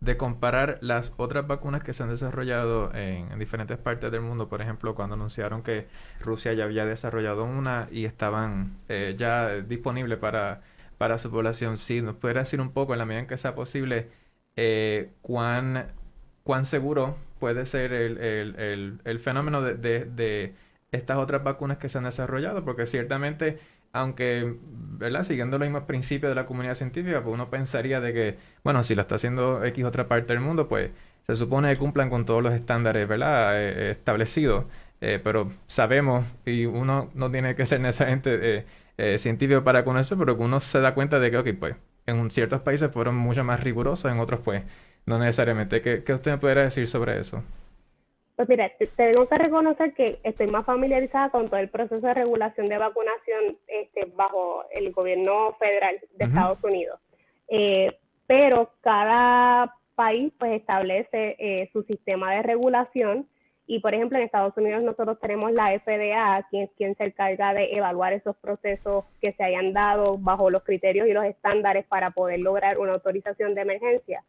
de, 0.00 0.16
comparar 0.18 0.78
las 0.82 1.14
otras 1.16 1.46
vacunas 1.46 1.82
que 1.82 1.94
se 1.94 2.02
han 2.02 2.10
desarrollado 2.10 2.94
en, 2.94 3.38
diferentes 3.38 3.78
partes 3.78 4.10
del 4.10 4.20
mundo, 4.20 4.50
por 4.50 4.60
ejemplo, 4.60 4.94
cuando 4.94 5.14
anunciaron 5.14 5.62
que 5.62 5.86
Rusia 6.20 6.52
ya 6.52 6.64
había 6.64 6.84
desarrollado 6.84 7.44
una 7.44 7.88
y 7.90 8.04
estaban 8.04 8.76
eh, 8.90 9.14
ya 9.16 9.48
disponibles 9.62 10.18
para, 10.18 10.60
para 10.98 11.18
su 11.18 11.30
población, 11.30 11.78
si 11.78 12.02
nos 12.02 12.16
puede 12.16 12.34
decir 12.34 12.60
un 12.60 12.70
poco, 12.70 12.92
en 12.92 12.98
la 12.98 13.06
medida 13.06 13.20
en 13.20 13.26
que 13.26 13.38
sea 13.38 13.54
posible, 13.54 14.08
eh, 14.56 15.10
cuán 15.22 15.86
cuán 16.44 16.66
seguro 16.66 17.16
puede 17.40 17.66
ser 17.66 17.92
el, 17.92 19.20
fenómeno 19.20 19.62
de, 19.62 20.54
estas 20.92 21.16
otras 21.16 21.42
vacunas 21.42 21.78
que 21.78 21.88
se 21.88 21.98
han 21.98 22.04
desarrollado, 22.04 22.64
porque 22.64 22.86
ciertamente, 22.86 23.58
aunque, 23.92 24.56
¿verdad? 24.62 25.24
Siguiendo 25.24 25.58
los 25.58 25.66
mismos 25.66 25.84
principios 25.84 26.30
de 26.30 26.36
la 26.36 26.46
comunidad 26.46 26.74
científica, 26.76 27.22
pues 27.22 27.34
uno 27.34 27.50
pensaría 27.50 28.00
de 28.00 28.12
que, 28.12 28.38
bueno, 28.62 28.82
si 28.84 28.94
lo 28.94 29.02
está 29.02 29.16
haciendo 29.16 29.64
X 29.64 29.84
otra 29.84 30.06
parte 30.06 30.32
del 30.32 30.40
mundo, 30.40 30.68
pues 30.68 30.90
se 31.26 31.36
supone 31.36 31.72
que 31.72 31.78
cumplan 31.78 32.10
con 32.10 32.24
todos 32.24 32.42
los 32.42 32.54
estándares, 32.54 33.08
¿verdad? 33.08 33.60
Eh, 33.60 33.90
establecidos. 33.90 34.66
Eh, 35.00 35.20
pero 35.22 35.50
sabemos, 35.66 36.26
y 36.46 36.66
uno 36.66 37.10
no 37.14 37.30
tiene 37.30 37.54
que 37.56 37.66
ser 37.66 37.80
necesariamente 37.80 38.64
eh, 38.96 39.18
científico 39.18 39.64
para 39.64 39.84
conocer, 39.84 40.16
pero 40.16 40.36
que 40.36 40.42
uno 40.44 40.60
se 40.60 40.80
da 40.80 40.94
cuenta 40.94 41.18
de 41.18 41.30
que, 41.30 41.38
ok, 41.38 41.48
pues, 41.58 41.76
en 42.06 42.30
ciertos 42.30 42.60
países 42.62 42.90
fueron 42.92 43.16
mucho 43.16 43.44
más 43.44 43.60
rigurosos, 43.62 44.10
en 44.10 44.20
otros, 44.20 44.40
pues, 44.40 44.62
no 45.06 45.18
necesariamente. 45.18 45.80
¿Qué, 45.80 46.12
usted 46.12 46.32
me 46.32 46.38
podría 46.38 46.64
decir 46.64 46.86
sobre 46.86 47.18
eso? 47.18 47.42
Pues 48.36 48.48
mira, 48.48 48.70
tengo 48.96 49.28
que 49.28 49.34
reconocer 49.36 49.94
que 49.94 50.18
estoy 50.24 50.48
más 50.48 50.66
familiarizada 50.66 51.30
con 51.30 51.48
todo 51.48 51.60
el 51.60 51.68
proceso 51.68 52.04
de 52.04 52.14
regulación 52.14 52.66
de 52.66 52.78
vacunación 52.78 53.58
este, 53.68 54.06
bajo 54.16 54.64
el 54.72 54.90
gobierno 54.92 55.54
federal 55.58 56.00
de 56.16 56.24
Estados 56.24 56.58
Unidos. 56.64 56.98
Eh, 57.48 57.96
pero 58.26 58.72
cada 58.80 59.76
país 59.94 60.32
pues 60.38 60.52
establece 60.52 61.36
eh, 61.38 61.70
su 61.72 61.82
sistema 61.84 62.34
de 62.34 62.42
regulación 62.42 63.28
y 63.66 63.78
por 63.78 63.94
ejemplo 63.94 64.18
en 64.18 64.24
Estados 64.24 64.56
Unidos 64.56 64.82
nosotros 64.82 65.18
tenemos 65.20 65.52
la 65.52 65.66
FDA, 65.66 66.46
quien, 66.50 66.68
quien 66.76 66.96
se 66.96 67.04
encarga 67.04 67.54
de 67.54 67.70
evaluar 67.72 68.12
esos 68.12 68.36
procesos 68.36 69.04
que 69.22 69.32
se 69.32 69.44
hayan 69.44 69.72
dado 69.72 70.18
bajo 70.18 70.50
los 70.50 70.64
criterios 70.64 71.06
y 71.06 71.12
los 71.12 71.24
estándares 71.24 71.86
para 71.86 72.10
poder 72.10 72.40
lograr 72.40 72.78
una 72.78 72.92
autorización 72.92 73.54
de 73.54 73.62
emergencia. 73.62 74.24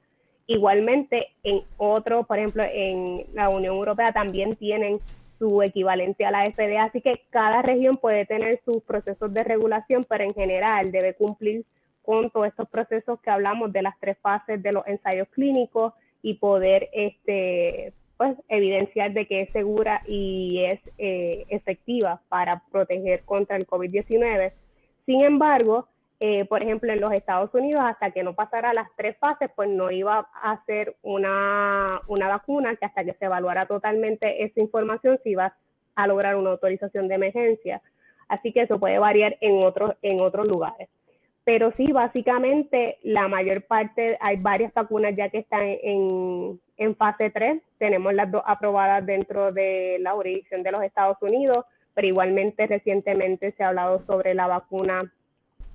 Igualmente, 0.47 1.29
en 1.43 1.63
otro, 1.77 2.23
por 2.23 2.37
ejemplo, 2.37 2.63
en 2.71 3.25
la 3.33 3.49
Unión 3.49 3.75
Europea 3.75 4.11
también 4.11 4.55
tienen 4.55 4.99
su 5.39 5.61
equivalente 5.61 6.25
a 6.25 6.31
la 6.31 6.45
FDA, 6.45 6.83
así 6.83 7.01
que 7.01 7.21
cada 7.29 7.61
región 7.61 7.95
puede 7.95 8.25
tener 8.25 8.61
sus 8.63 8.81
procesos 8.83 9.33
de 9.33 9.43
regulación, 9.43 10.05
pero 10.07 10.23
en 10.23 10.33
general 10.33 10.91
debe 10.91 11.13
cumplir 11.13 11.65
con 12.03 12.29
todos 12.29 12.47
estos 12.47 12.69
procesos 12.69 13.19
que 13.21 13.31
hablamos 13.31 13.73
de 13.73 13.81
las 13.81 13.99
tres 13.99 14.17
fases 14.21 14.61
de 14.61 14.71
los 14.71 14.85
ensayos 14.87 15.27
clínicos 15.29 15.93
y 16.21 16.35
poder 16.35 16.89
este 16.93 17.93
pues 18.17 18.37
evidenciar 18.47 19.11
de 19.11 19.27
que 19.27 19.41
es 19.41 19.49
segura 19.51 20.01
y 20.07 20.63
es 20.63 20.79
eh, 20.97 21.45
efectiva 21.49 22.21
para 22.29 22.63
proteger 22.71 23.23
contra 23.25 23.57
el 23.57 23.67
COVID-19. 23.67 24.53
Sin 25.05 25.21
embargo, 25.21 25.89
eh, 26.19 26.45
por 26.45 26.63
ejemplo, 26.63 26.91
en 26.93 27.01
los 27.01 27.11
Estados 27.11 27.53
Unidos, 27.53 27.81
hasta 27.83 28.11
que 28.11 28.23
no 28.23 28.33
pasara 28.33 28.73
las 28.73 28.87
tres 28.95 29.17
fases, 29.17 29.49
pues 29.55 29.69
no 29.69 29.91
iba 29.91 30.27
a 30.33 30.51
hacer 30.51 30.95
una, 31.01 32.01
una 32.07 32.29
vacuna 32.29 32.75
que 32.75 32.85
hasta 32.85 33.03
que 33.03 33.13
se 33.13 33.25
evaluara 33.25 33.63
totalmente 33.63 34.43
esa 34.43 34.61
información 34.61 35.19
se 35.23 35.31
iba 35.31 35.55
a 35.95 36.07
lograr 36.07 36.35
una 36.37 36.51
autorización 36.51 37.07
de 37.07 37.15
emergencia. 37.15 37.81
Así 38.29 38.53
que 38.53 38.61
eso 38.61 38.79
puede 38.79 38.97
variar 38.97 39.37
en 39.41 39.63
otros, 39.63 39.95
en 40.01 40.21
otros 40.21 40.47
lugares. 40.47 40.89
Pero 41.43 41.71
sí, 41.77 41.91
básicamente 41.91 42.97
la 43.03 43.27
mayor 43.27 43.63
parte, 43.63 44.17
hay 44.19 44.37
varias 44.37 44.73
vacunas 44.73 45.15
ya 45.15 45.29
que 45.29 45.39
están 45.39 45.63
en, 45.63 46.59
en 46.77 46.95
fase 46.95 47.29
3. 47.29 47.61
Tenemos 47.77 48.13
las 48.13 48.31
dos 48.31 48.41
aprobadas 48.45 49.05
dentro 49.05 49.51
de 49.51 49.97
la 49.99 50.13
jurisdicción 50.13 50.63
de 50.63 50.71
los 50.71 50.81
Estados 50.81 51.17
Unidos, 51.21 51.65
pero 51.93 52.07
igualmente 52.07 52.65
recientemente 52.65 53.51
se 53.51 53.63
ha 53.63 53.67
hablado 53.67 54.03
sobre 54.07 54.33
la 54.33 54.47
vacuna 54.47 54.99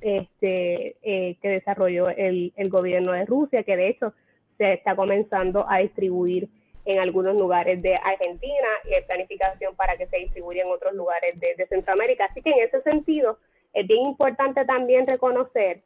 este, 0.01 0.97
eh, 1.03 1.37
que 1.41 1.49
desarrolló 1.49 2.09
el, 2.09 2.53
el, 2.57 2.69
gobierno 2.71 3.13
de 3.13 3.27
Rusia, 3.27 3.63
que 3.63 3.77
de 3.77 3.89
hecho 3.89 4.15
se 4.59 4.75
está 4.75 4.97
comenzando 4.97 5.67
a 5.69 5.79
distribuir 5.79 6.49
en 6.85 6.99
algunos 6.99 7.39
lugares 7.39 7.81
de 7.83 7.95
Argentina 8.03 8.69
y 8.85 8.95
hay 8.95 9.03
planificación 9.03 9.75
para 9.77 9.97
que 9.97 10.07
se 10.07 10.19
distribuya 10.19 10.63
en 10.63 10.71
otros 10.71 10.95
lugares 10.95 11.39
de, 11.39 11.67
Centroamérica. 11.67 12.27
Así 12.27 12.43
que 12.43 12.51
en 12.51 12.61
ese 12.61 12.83
sentido 12.83 13.39
es 13.73 13.87
bien 13.87 14.07
importante 14.07 14.65
también 14.65 15.07
reconocer 15.07 15.83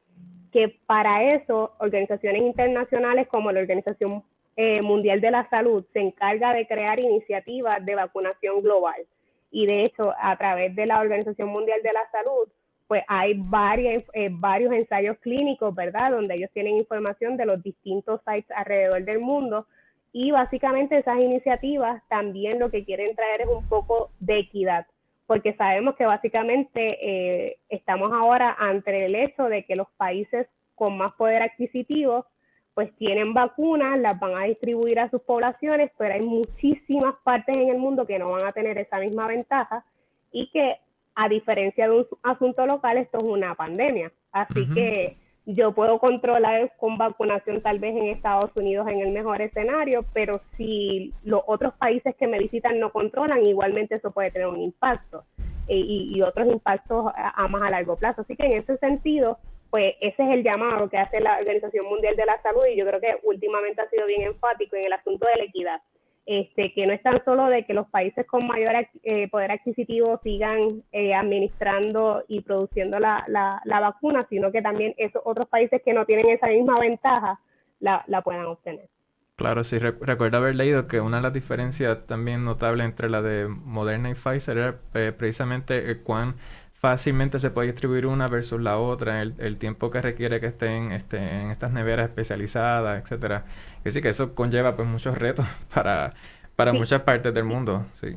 que 0.52 0.68
para 0.86 1.24
eso 1.24 1.72
organizaciones 1.78 2.42
internacionales 2.42 3.26
como 3.28 3.50
la 3.50 3.60
Organización 3.60 4.22
eh, 4.56 4.80
Mundial 4.82 5.20
de 5.20 5.32
la 5.32 5.48
Salud 5.50 5.84
se 5.92 6.00
encarga 6.00 6.54
de 6.54 6.66
crear 6.66 7.00
iniciativas 7.00 7.84
de 7.84 7.96
vacunación 7.96 8.62
global. 8.62 9.04
Y 9.50 9.66
de 9.66 9.82
hecho, 9.82 10.14
a 10.18 10.36
través 10.36 10.74
de 10.74 10.86
la 10.86 11.00
Organización 11.00 11.48
Mundial 11.48 11.80
de 11.82 11.92
la 11.92 12.08
Salud, 12.10 12.48
pues 12.86 13.02
hay 13.08 13.34
varias, 13.36 14.04
eh, 14.12 14.28
varios 14.30 14.72
ensayos 14.72 15.18
clínicos, 15.18 15.74
¿verdad? 15.74 16.10
Donde 16.10 16.34
ellos 16.34 16.50
tienen 16.52 16.76
información 16.76 17.36
de 17.36 17.46
los 17.46 17.62
distintos 17.62 18.20
sites 18.26 18.50
alrededor 18.56 19.04
del 19.04 19.20
mundo. 19.20 19.66
Y 20.12 20.30
básicamente 20.30 20.98
esas 20.98 21.22
iniciativas 21.22 22.02
también 22.08 22.58
lo 22.58 22.70
que 22.70 22.84
quieren 22.84 23.16
traer 23.16 23.42
es 23.42 23.48
un 23.48 23.66
poco 23.68 24.10
de 24.20 24.38
equidad, 24.38 24.86
porque 25.26 25.54
sabemos 25.54 25.96
que 25.96 26.04
básicamente 26.04 26.98
eh, 27.00 27.56
estamos 27.68 28.10
ahora 28.12 28.54
ante 28.58 29.06
el 29.06 29.14
hecho 29.16 29.44
de 29.44 29.64
que 29.64 29.74
los 29.74 29.88
países 29.96 30.46
con 30.74 30.96
más 30.96 31.12
poder 31.14 31.42
adquisitivo 31.42 32.26
pues 32.74 32.92
tienen 32.96 33.32
vacunas, 33.34 33.98
las 34.00 34.18
van 34.18 34.36
a 34.36 34.46
distribuir 34.46 34.98
a 34.98 35.08
sus 35.08 35.22
poblaciones, 35.22 35.92
pero 35.96 36.14
hay 36.14 36.22
muchísimas 36.22 37.14
partes 37.22 37.56
en 37.56 37.68
el 37.68 37.78
mundo 37.78 38.04
que 38.04 38.18
no 38.18 38.30
van 38.30 38.44
a 38.44 38.52
tener 38.52 38.76
esa 38.78 38.98
misma 38.98 39.28
ventaja 39.28 39.84
y 40.32 40.50
que 40.50 40.78
a 41.14 41.28
diferencia 41.28 41.86
de 41.86 41.98
un 41.98 42.06
asunto 42.22 42.66
local, 42.66 42.98
esto 42.98 43.18
es 43.18 43.24
una 43.24 43.54
pandemia. 43.54 44.12
Así 44.32 44.68
que 44.74 45.16
yo 45.46 45.72
puedo 45.72 45.98
controlar 45.98 46.72
con 46.78 46.96
vacunación 46.96 47.60
tal 47.60 47.78
vez 47.78 47.94
en 47.96 48.06
Estados 48.06 48.50
Unidos 48.56 48.88
en 48.88 49.00
el 49.00 49.12
mejor 49.12 49.42
escenario, 49.42 50.04
pero 50.12 50.40
si 50.56 51.12
los 51.22 51.42
otros 51.46 51.74
países 51.74 52.16
que 52.16 52.26
me 52.26 52.38
visitan 52.38 52.80
no 52.80 52.90
controlan, 52.90 53.46
igualmente 53.46 53.96
eso 53.96 54.10
puede 54.10 54.30
tener 54.30 54.48
un 54.48 54.60
impacto 54.60 55.24
eh, 55.68 55.76
y, 55.76 56.20
otros 56.22 56.48
impactos 56.48 57.12
a 57.14 57.48
más 57.48 57.62
a 57.62 57.70
largo 57.70 57.96
plazo. 57.96 58.22
Así 58.22 58.36
que 58.36 58.46
en 58.46 58.58
ese 58.58 58.76
sentido, 58.78 59.38
pues 59.70 59.94
ese 60.00 60.22
es 60.22 60.30
el 60.30 60.42
llamado 60.42 60.88
que 60.88 60.98
hace 60.98 61.20
la 61.20 61.36
Organización 61.36 61.86
Mundial 61.88 62.16
de 62.16 62.26
la 62.26 62.40
Salud 62.42 62.62
y 62.70 62.78
yo 62.78 62.86
creo 62.86 63.00
que 63.00 63.18
últimamente 63.24 63.82
ha 63.82 63.90
sido 63.90 64.06
bien 64.06 64.22
enfático 64.22 64.76
en 64.76 64.86
el 64.86 64.92
asunto 64.92 65.26
de 65.26 65.36
la 65.36 65.44
equidad. 65.44 65.82
Este, 66.26 66.72
que 66.72 66.86
no 66.86 66.94
es 66.94 67.02
tan 67.02 67.22
solo 67.22 67.48
de 67.48 67.66
que 67.66 67.74
los 67.74 67.86
países 67.88 68.26
con 68.26 68.46
mayor 68.46 68.88
eh, 69.02 69.28
poder 69.28 69.52
adquisitivo 69.52 70.18
sigan 70.22 70.58
eh, 70.90 71.14
administrando 71.14 72.24
y 72.28 72.40
produciendo 72.40 72.98
la, 72.98 73.26
la, 73.28 73.80
vacuna, 73.80 74.26
sino 74.30 74.50
que 74.50 74.62
también 74.62 74.94
esos 74.96 75.20
otros 75.22 75.46
países 75.46 75.82
que 75.84 75.92
no 75.92 76.06
tienen 76.06 76.30
esa 76.30 76.48
misma 76.48 76.76
ventaja 76.80 77.38
la, 77.78 78.02
la 78.06 78.22
puedan 78.22 78.46
obtener. 78.46 78.88
Claro, 79.36 79.64
sí, 79.64 79.78
recuerdo 79.78 80.38
haber 80.38 80.54
leído 80.54 80.86
que 80.86 81.00
una 81.00 81.16
de 81.16 81.24
las 81.24 81.32
diferencias 81.32 82.06
también 82.06 82.44
notables 82.44 82.86
entre 82.86 83.10
la 83.10 83.20
de 83.20 83.48
Moderna 83.48 84.08
y 84.08 84.14
Pfizer 84.14 84.56
era 84.56 84.80
eh, 84.94 85.12
precisamente 85.12 86.00
cuán 86.02 86.36
fácilmente 86.84 87.38
se 87.38 87.50
puede 87.50 87.68
distribuir 87.68 88.04
una 88.04 88.28
versus 88.28 88.60
la 88.60 88.78
otra, 88.78 89.22
el, 89.22 89.32
el 89.38 89.56
tiempo 89.56 89.88
que 89.88 90.02
requiere 90.02 90.38
que 90.38 90.48
estén 90.48 90.92
este, 90.92 91.16
en 91.16 91.50
estas 91.50 91.72
neveras 91.72 92.10
especializadas, 92.10 93.00
etcétera. 93.00 93.44
Es 93.78 93.84
decir, 93.84 94.02
que 94.02 94.10
eso 94.10 94.34
conlleva 94.34 94.76
pues 94.76 94.86
muchos 94.86 95.16
retos 95.16 95.46
para, 95.74 96.12
para 96.56 96.74
muchas 96.74 97.00
partes 97.00 97.32
del 97.32 97.44
mundo, 97.44 97.86
sí. 97.94 98.08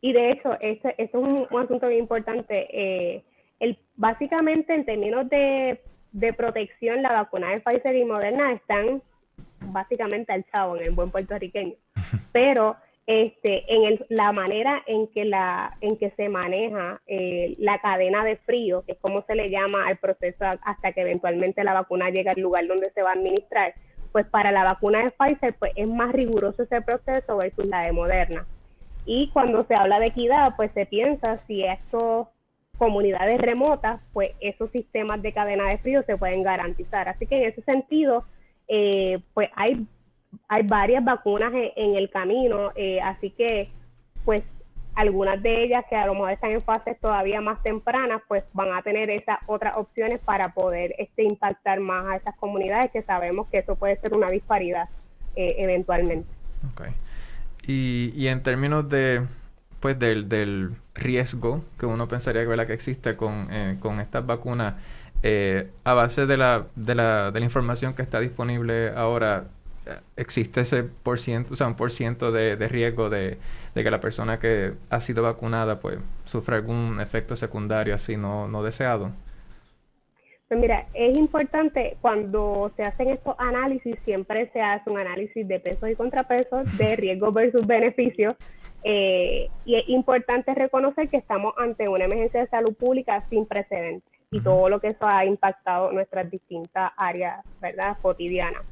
Y 0.00 0.14
de 0.14 0.30
hecho, 0.30 0.56
este, 0.62 0.94
es 0.96 1.10
un, 1.12 1.46
asunto 1.54 1.84
muy 1.84 1.98
importante. 1.98 2.66
Eh, 2.72 3.24
el, 3.58 3.78
básicamente, 3.94 4.74
en 4.74 4.86
términos 4.86 5.28
de, 5.28 5.82
de 6.12 6.32
protección, 6.32 7.02
la 7.02 7.10
vacuna 7.10 7.50
de 7.50 7.60
Pfizer 7.60 7.94
y 7.94 8.06
Moderna 8.06 8.52
están 8.52 9.02
básicamente 9.60 10.32
al 10.32 10.46
chavo 10.46 10.78
en 10.78 10.86
el 10.86 10.92
buen 10.92 11.10
puertorriqueño. 11.10 11.74
Pero 12.32 12.76
este, 13.12 13.64
en 13.66 13.98
la 14.08 14.30
manera 14.30 14.84
en 14.86 15.08
que, 15.08 15.24
la, 15.24 15.76
en 15.80 15.96
que 15.96 16.10
se 16.10 16.28
maneja 16.28 17.02
eh, 17.08 17.56
la 17.58 17.80
cadena 17.80 18.24
de 18.24 18.36
frío, 18.36 18.84
que 18.86 18.92
es 18.92 18.98
como 19.00 19.22
se 19.22 19.34
le 19.34 19.50
llama 19.50 19.84
al 19.88 19.96
proceso 19.96 20.44
hasta 20.62 20.92
que 20.92 21.00
eventualmente 21.00 21.64
la 21.64 21.74
vacuna 21.74 22.10
llega 22.10 22.30
al 22.30 22.40
lugar 22.40 22.68
donde 22.68 22.92
se 22.94 23.02
va 23.02 23.10
a 23.10 23.14
administrar, 23.14 23.74
pues 24.12 24.26
para 24.26 24.52
la 24.52 24.62
vacuna 24.62 25.02
de 25.02 25.10
Pfizer 25.10 25.56
pues 25.58 25.72
es 25.74 25.88
más 25.88 26.12
riguroso 26.12 26.62
ese 26.62 26.82
proceso 26.82 27.36
versus 27.36 27.66
la 27.66 27.82
de 27.82 27.90
Moderna. 27.90 28.46
Y 29.04 29.28
cuando 29.30 29.64
se 29.64 29.74
habla 29.76 29.98
de 29.98 30.06
equidad, 30.06 30.54
pues 30.56 30.70
se 30.72 30.86
piensa 30.86 31.38
si 31.48 31.64
estos 31.64 32.28
comunidades 32.78 33.38
remotas, 33.38 34.00
pues 34.12 34.30
esos 34.38 34.70
sistemas 34.70 35.20
de 35.20 35.32
cadena 35.32 35.64
de 35.64 35.78
frío 35.78 36.04
se 36.04 36.16
pueden 36.16 36.44
garantizar. 36.44 37.08
Así 37.08 37.26
que 37.26 37.38
en 37.38 37.44
ese 37.46 37.62
sentido, 37.62 38.24
eh, 38.68 39.18
pues 39.34 39.48
hay 39.56 39.84
hay 40.48 40.62
varias 40.64 41.04
vacunas 41.04 41.52
en, 41.54 41.96
el 41.96 42.10
camino, 42.10 42.72
eh, 42.74 43.00
así 43.00 43.30
que 43.30 43.68
pues 44.24 44.42
algunas 44.94 45.42
de 45.42 45.64
ellas 45.64 45.84
que 45.88 45.96
a 45.96 46.06
lo 46.06 46.14
mejor 46.14 46.32
están 46.32 46.50
en 46.50 46.62
fases 46.62 46.98
todavía 47.00 47.40
más 47.40 47.62
tempranas, 47.62 48.22
pues 48.28 48.44
van 48.52 48.72
a 48.72 48.82
tener 48.82 49.08
esas 49.10 49.38
otras 49.46 49.76
opciones 49.76 50.18
para 50.20 50.52
poder 50.52 50.94
este, 50.98 51.22
impactar 51.22 51.80
más 51.80 52.04
a 52.06 52.16
esas 52.16 52.36
comunidades 52.36 52.90
que 52.90 53.02
sabemos 53.02 53.46
que 53.48 53.58
eso 53.58 53.76
puede 53.76 53.96
ser 54.00 54.14
una 54.14 54.28
disparidad 54.28 54.88
eh, 55.36 55.56
eventualmente. 55.58 56.28
Okay. 56.72 56.92
Y, 57.66 58.12
y 58.16 58.28
en 58.28 58.42
términos 58.42 58.88
de 58.88 59.22
pues 59.78 59.98
del, 59.98 60.28
del 60.28 60.72
riesgo 60.94 61.64
que 61.78 61.86
uno 61.86 62.06
pensaría 62.06 62.46
que, 62.46 62.66
que 62.66 62.72
existe 62.74 63.16
con, 63.16 63.48
eh, 63.50 63.76
con 63.80 64.00
estas 64.00 64.26
vacunas, 64.26 64.74
a 65.84 65.92
base 65.94 66.26
de 66.26 66.36
la, 66.36 66.66
de, 66.74 66.94
la, 66.94 67.30
de 67.30 67.40
la 67.40 67.44
información 67.44 67.94
que 67.94 68.02
está 68.02 68.20
disponible 68.20 68.90
ahora, 68.90 69.46
existe 70.16 70.60
ese 70.60 70.84
por 70.84 71.18
ciento, 71.18 71.54
o 71.54 71.56
sea, 71.56 71.66
un 71.66 71.76
por 71.76 71.90
ciento 71.90 72.32
de, 72.32 72.56
riesgo 72.68 73.10
de, 73.10 73.38
que 73.74 73.90
la 73.90 74.00
persona 74.00 74.38
que 74.38 74.74
ha 74.90 75.00
sido 75.00 75.22
vacunada 75.22 75.80
pues 75.80 75.98
sufra 76.24 76.56
algún 76.56 77.00
efecto 77.00 77.36
secundario 77.36 77.94
así 77.94 78.16
no, 78.16 78.48
no 78.48 78.62
deseado? 78.62 79.10
Pues 80.48 80.60
mira, 80.60 80.86
es 80.94 81.16
importante 81.16 81.96
cuando 82.00 82.72
se 82.76 82.82
hacen 82.82 83.10
estos 83.10 83.36
análisis, 83.38 83.96
siempre 84.04 84.50
se 84.52 84.60
hace 84.60 84.90
un 84.90 84.98
análisis 84.98 85.46
de 85.46 85.60
pesos 85.60 85.88
y 85.88 85.94
contrapesos, 85.94 86.76
de 86.76 86.96
riesgo 86.96 87.30
versus 87.30 87.64
beneficio. 87.66 88.30
Eh, 88.82 89.48
y 89.64 89.76
es 89.76 89.88
importante 89.88 90.52
reconocer 90.54 91.08
que 91.08 91.18
estamos 91.18 91.54
ante 91.56 91.88
una 91.88 92.06
emergencia 92.06 92.40
de 92.40 92.48
salud 92.48 92.74
pública 92.74 93.24
sin 93.30 93.46
precedentes 93.46 94.10
y 94.32 94.40
todo 94.40 94.68
lo 94.68 94.80
que 94.80 94.88
eso 94.88 95.06
ha 95.06 95.24
impactado 95.24 95.92
nuestras 95.92 96.28
distintas 96.30 96.90
áreas, 96.96 97.44
¿verdad?, 97.60 97.96
cotidianas. 98.02 98.62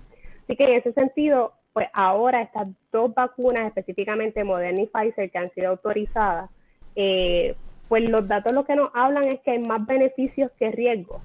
Así 0.49 0.57
que 0.57 0.65
en 0.65 0.79
ese 0.79 0.93
sentido, 0.95 1.53
pues 1.75 1.89
ahora 1.93 2.41
estas 2.41 2.69
dos 2.91 3.15
vacunas, 3.15 3.67
específicamente 3.67 4.45
Moderna 4.45 4.81
y 4.81 4.87
Pfizer, 4.87 5.31
que 5.31 5.39
han 5.39 5.53
sido 5.53 5.69
autorizadas, 5.69 6.49
eh, 6.97 7.55
pues 7.87 8.09
los 8.09 8.27
datos 8.27 8.55
lo 8.55 8.65
que 8.65 8.75
nos 8.75 8.91
hablan 8.95 9.27
es 9.29 9.41
que 9.41 9.51
hay 9.51 9.59
más 9.59 9.85
beneficios 9.85 10.51
que 10.59 10.71
riesgos. 10.71 11.21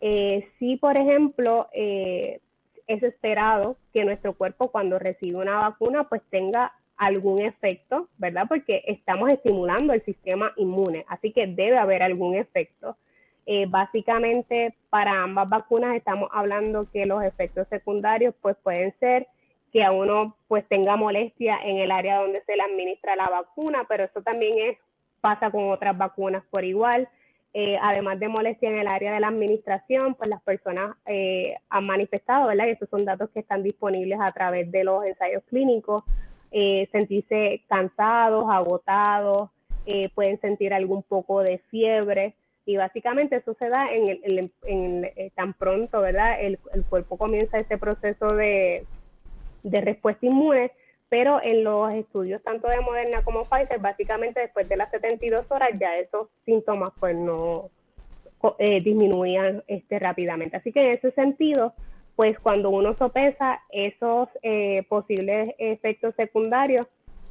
Eh, 0.00 0.46
si, 0.60 0.76
por 0.76 0.96
ejemplo, 0.96 1.68
eh, 1.72 2.38
es 2.86 3.02
esperado 3.02 3.76
que 3.92 4.04
nuestro 4.04 4.32
cuerpo 4.34 4.70
cuando 4.70 4.96
recibe 5.00 5.38
una 5.38 5.58
vacuna 5.58 6.08
pues 6.08 6.22
tenga 6.30 6.72
algún 6.96 7.40
efecto, 7.42 8.08
¿verdad? 8.16 8.44
Porque 8.48 8.84
estamos 8.86 9.32
estimulando 9.32 9.92
el 9.92 10.04
sistema 10.04 10.52
inmune, 10.56 11.04
así 11.08 11.32
que 11.32 11.48
debe 11.48 11.78
haber 11.78 12.04
algún 12.04 12.36
efecto. 12.36 12.96
Eh, 13.50 13.64
básicamente, 13.66 14.74
para 14.90 15.22
ambas 15.22 15.48
vacunas 15.48 15.96
estamos 15.96 16.28
hablando 16.34 16.86
que 16.92 17.06
los 17.06 17.24
efectos 17.24 17.66
secundarios 17.70 18.34
pues 18.42 18.58
pueden 18.62 18.94
ser 19.00 19.26
que 19.72 19.82
a 19.82 19.90
uno 19.90 20.36
pues 20.48 20.68
tenga 20.68 20.96
molestia 20.96 21.58
en 21.64 21.78
el 21.78 21.90
área 21.90 22.18
donde 22.18 22.42
se 22.44 22.56
le 22.56 22.62
administra 22.62 23.16
la 23.16 23.30
vacuna, 23.30 23.86
pero 23.88 24.04
eso 24.04 24.20
también 24.20 24.52
es 24.58 24.76
pasa 25.22 25.50
con 25.50 25.70
otras 25.70 25.96
vacunas 25.96 26.44
por 26.50 26.62
igual. 26.62 27.08
Eh, 27.54 27.78
además 27.80 28.20
de 28.20 28.28
molestia 28.28 28.68
en 28.68 28.80
el 28.80 28.86
área 28.86 29.14
de 29.14 29.20
la 29.20 29.28
administración, 29.28 30.14
pues 30.14 30.28
las 30.28 30.42
personas 30.42 30.96
eh, 31.06 31.54
han 31.70 31.86
manifestado, 31.86 32.48
¿verdad? 32.48 32.66
Y 32.66 32.72
estos 32.72 32.90
son 32.90 33.06
datos 33.06 33.30
que 33.30 33.40
están 33.40 33.62
disponibles 33.62 34.18
a 34.20 34.30
través 34.30 34.70
de 34.70 34.84
los 34.84 35.06
ensayos 35.06 35.42
clínicos, 35.48 36.04
sentirse 36.92 37.62
cansados, 37.66 38.44
agotados, 38.50 39.48
pueden 40.14 40.38
sentir 40.42 40.74
algún 40.74 41.02
poco 41.02 41.42
de 41.42 41.62
fiebre, 41.70 42.34
y 42.68 42.76
básicamente 42.76 43.36
eso 43.36 43.56
se 43.58 43.70
da 43.70 43.88
en, 43.90 44.20
el, 44.22 44.52
en, 44.66 45.04
eh, 45.16 45.32
tan 45.34 45.54
pronto, 45.54 46.02
¿verdad? 46.02 46.38
El, 46.38 46.58
cuerpo 46.90 47.16
comienza 47.16 47.56
ese 47.56 47.78
proceso 47.78 48.26
de, 48.26 48.84
respuesta 49.64 50.26
inmune, 50.26 50.70
pero 51.08 51.40
en 51.42 51.64
los 51.64 51.90
estudios 51.94 52.42
tanto 52.42 52.68
de 52.68 52.82
Moderna 52.82 53.22
como 53.24 53.46
Pfizer, 53.46 53.78
básicamente 53.78 54.40
después 54.40 54.68
de 54.68 54.76
las 54.76 54.90
72 54.90 55.50
horas 55.50 55.70
ya 55.80 55.96
esos 55.96 56.28
síntomas 56.44 56.90
pues 57.00 57.16
no 57.16 57.70
eh, 58.58 58.82
disminuían 58.82 59.64
este, 59.66 59.98
rápidamente. 59.98 60.58
Así 60.58 60.70
que 60.70 60.80
en 60.80 60.90
ese 60.90 61.10
sentido, 61.12 61.72
pues 62.16 62.38
cuando 62.38 62.68
uno 62.68 62.94
sopesa 62.98 63.62
esos 63.70 64.28
eh, 64.42 64.82
posibles 64.90 65.54
efectos 65.56 66.14
secundarios, 66.18 66.86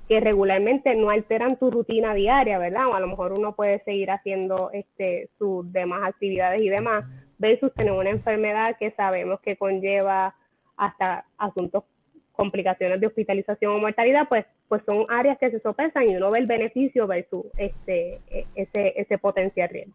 que 0.08 0.20
regularmente 0.20 0.96
no 0.96 1.10
alteran 1.10 1.58
tu 1.58 1.70
rutina 1.70 2.14
diaria, 2.14 2.58
¿verdad? 2.58 2.88
O 2.88 2.96
a 2.96 3.00
lo 3.00 3.08
mejor 3.08 3.34
uno 3.38 3.56
puede 3.56 3.84
seguir 3.84 4.10
haciendo 4.10 4.70
este, 4.72 5.30
sus 5.38 5.72
demás 5.72 6.08
actividades 6.08 6.62
y 6.62 6.70
demás, 6.70 7.06
versus 7.38 7.74
tener 7.74 7.92
una 7.92 8.10
enfermedad 8.10 8.78
que 8.80 8.92
sabemos 8.92 9.40
que 9.42 9.58
conlleva 9.58 10.34
hasta 10.78 11.26
asuntos, 11.38 11.84
complicaciones 12.32 13.02
de 13.02 13.08
hospitalización 13.08 13.74
o 13.74 13.80
mortalidad, 13.80 14.28
pues, 14.30 14.46
pues 14.68 14.82
son 14.86 15.06
áreas 15.10 15.38
que 15.40 15.50
se 15.50 15.60
sopesan 15.60 16.10
y 16.10 16.16
uno 16.16 16.30
ve 16.30 16.40
el 16.40 16.46
beneficio 16.46 17.08
versus 17.08 17.46
este, 17.58 18.22
e, 18.30 18.46
ese, 18.56 18.94
ese 18.96 19.18
potencial 19.18 19.70
riesgo. 19.70 19.94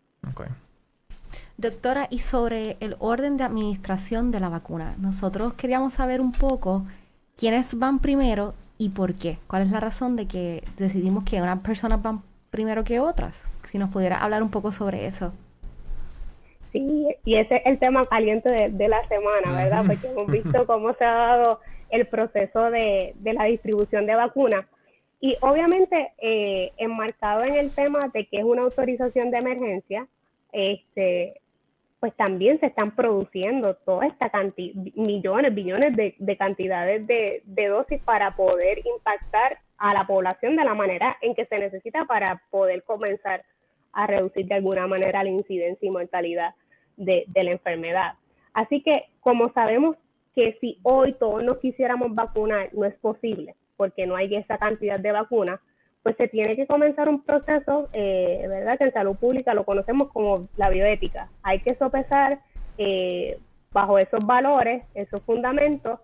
Doctora, 1.56 2.08
y 2.10 2.18
sobre 2.18 2.76
el 2.80 2.96
orden 2.98 3.36
de 3.36 3.44
administración 3.44 4.30
de 4.30 4.40
la 4.40 4.48
vacuna, 4.48 4.96
nosotros 4.98 5.54
queríamos 5.54 5.94
saber 5.94 6.20
un 6.20 6.32
poco 6.32 6.84
quiénes 7.36 7.78
van 7.78 8.00
primero 8.00 8.54
y 8.82 8.88
por 8.88 9.14
qué. 9.14 9.38
¿Cuál 9.46 9.62
es 9.62 9.70
la 9.70 9.78
razón 9.78 10.16
de 10.16 10.26
que 10.26 10.64
decidimos 10.76 11.22
que 11.22 11.40
unas 11.40 11.60
personas 11.60 12.02
van 12.02 12.22
primero 12.50 12.82
que 12.82 12.98
otras? 12.98 13.48
Si 13.66 13.78
nos 13.78 13.92
pudiera 13.92 14.18
hablar 14.18 14.42
un 14.42 14.50
poco 14.50 14.72
sobre 14.72 15.06
eso. 15.06 15.32
Sí, 16.72 17.06
y 17.24 17.36
ese 17.36 17.56
es 17.56 17.62
el 17.66 17.78
tema 17.78 18.04
caliente 18.06 18.70
de, 18.70 18.88
la 18.88 19.06
semana, 19.06 19.52
¿verdad? 19.62 19.84
Porque 19.86 20.08
hemos 20.08 20.26
visto 20.26 20.66
cómo 20.66 20.94
se 20.94 21.04
ha 21.04 21.12
dado 21.12 21.60
el 21.90 22.06
proceso 22.08 22.72
de, 22.72 23.14
la 23.22 23.44
distribución 23.44 24.04
de 24.06 24.16
vacunas. 24.16 24.64
Y 25.20 25.36
obviamente, 25.42 26.10
eh, 26.18 26.72
enmarcado 26.76 27.44
en 27.44 27.56
el 27.56 27.70
tema 27.70 28.00
de 28.12 28.26
que 28.26 28.38
es 28.38 28.44
una 28.44 28.62
autorización 28.62 29.30
de 29.30 29.38
emergencia, 29.38 30.08
este, 30.50 31.40
pues 32.02 32.16
también 32.16 32.58
se 32.58 32.66
están 32.66 32.90
produciendo 32.96 33.74
toda 33.74 34.08
esta 34.08 34.28
cantidad, 34.28 34.74
millones, 34.96 35.54
billones 35.54 35.94
de, 35.94 36.36
cantidades 36.36 37.06
de, 37.06 37.68
dosis 37.68 38.02
para 38.02 38.34
poder 38.34 38.84
impactar 38.84 39.60
a 39.78 39.94
la 39.94 40.04
población 40.04 40.56
de 40.56 40.64
la 40.64 40.74
manera 40.74 41.16
en 41.20 41.36
que 41.36 41.46
se 41.46 41.58
necesita 41.58 42.04
para 42.06 42.42
poder 42.50 42.82
comenzar 42.82 43.44
a 43.92 44.08
reducir 44.08 44.46
de 44.46 44.56
alguna 44.56 44.88
manera 44.88 45.22
la 45.22 45.30
incidencia 45.30 45.86
y 45.86 45.92
mortalidad 45.92 46.56
de, 46.96 47.22
de 47.28 47.44
la 47.44 47.52
enfermedad. 47.52 48.14
Así 48.52 48.82
que 48.82 49.04
como 49.20 49.52
sabemos 49.52 49.96
que 50.34 50.58
si 50.60 50.80
hoy 50.82 51.12
todos 51.12 51.44
nos 51.44 51.58
quisiéramos 51.58 52.16
vacunar, 52.16 52.70
no 52.72 52.84
es 52.84 52.96
posible, 52.96 53.54
porque 53.76 54.08
no 54.08 54.16
hay 54.16 54.34
esa 54.34 54.58
cantidad 54.58 54.98
de 54.98 55.12
vacunas, 55.12 55.60
pues 56.02 56.16
se 56.16 56.28
tiene 56.28 56.56
que 56.56 56.66
comenzar 56.66 57.08
un 57.08 57.22
proceso, 57.22 57.88
eh, 57.92 58.44
¿verdad? 58.48 58.76
Que 58.78 58.84
en 58.84 58.92
salud 58.92 59.16
pública 59.16 59.54
lo 59.54 59.64
conocemos 59.64 60.10
como 60.12 60.48
la 60.56 60.68
bioética. 60.68 61.28
Hay 61.42 61.60
que 61.60 61.74
sopesar 61.76 62.40
eh, 62.78 63.38
bajo 63.72 63.98
esos 63.98 64.24
valores, 64.26 64.84
esos 64.94 65.20
fundamentos, 65.22 66.00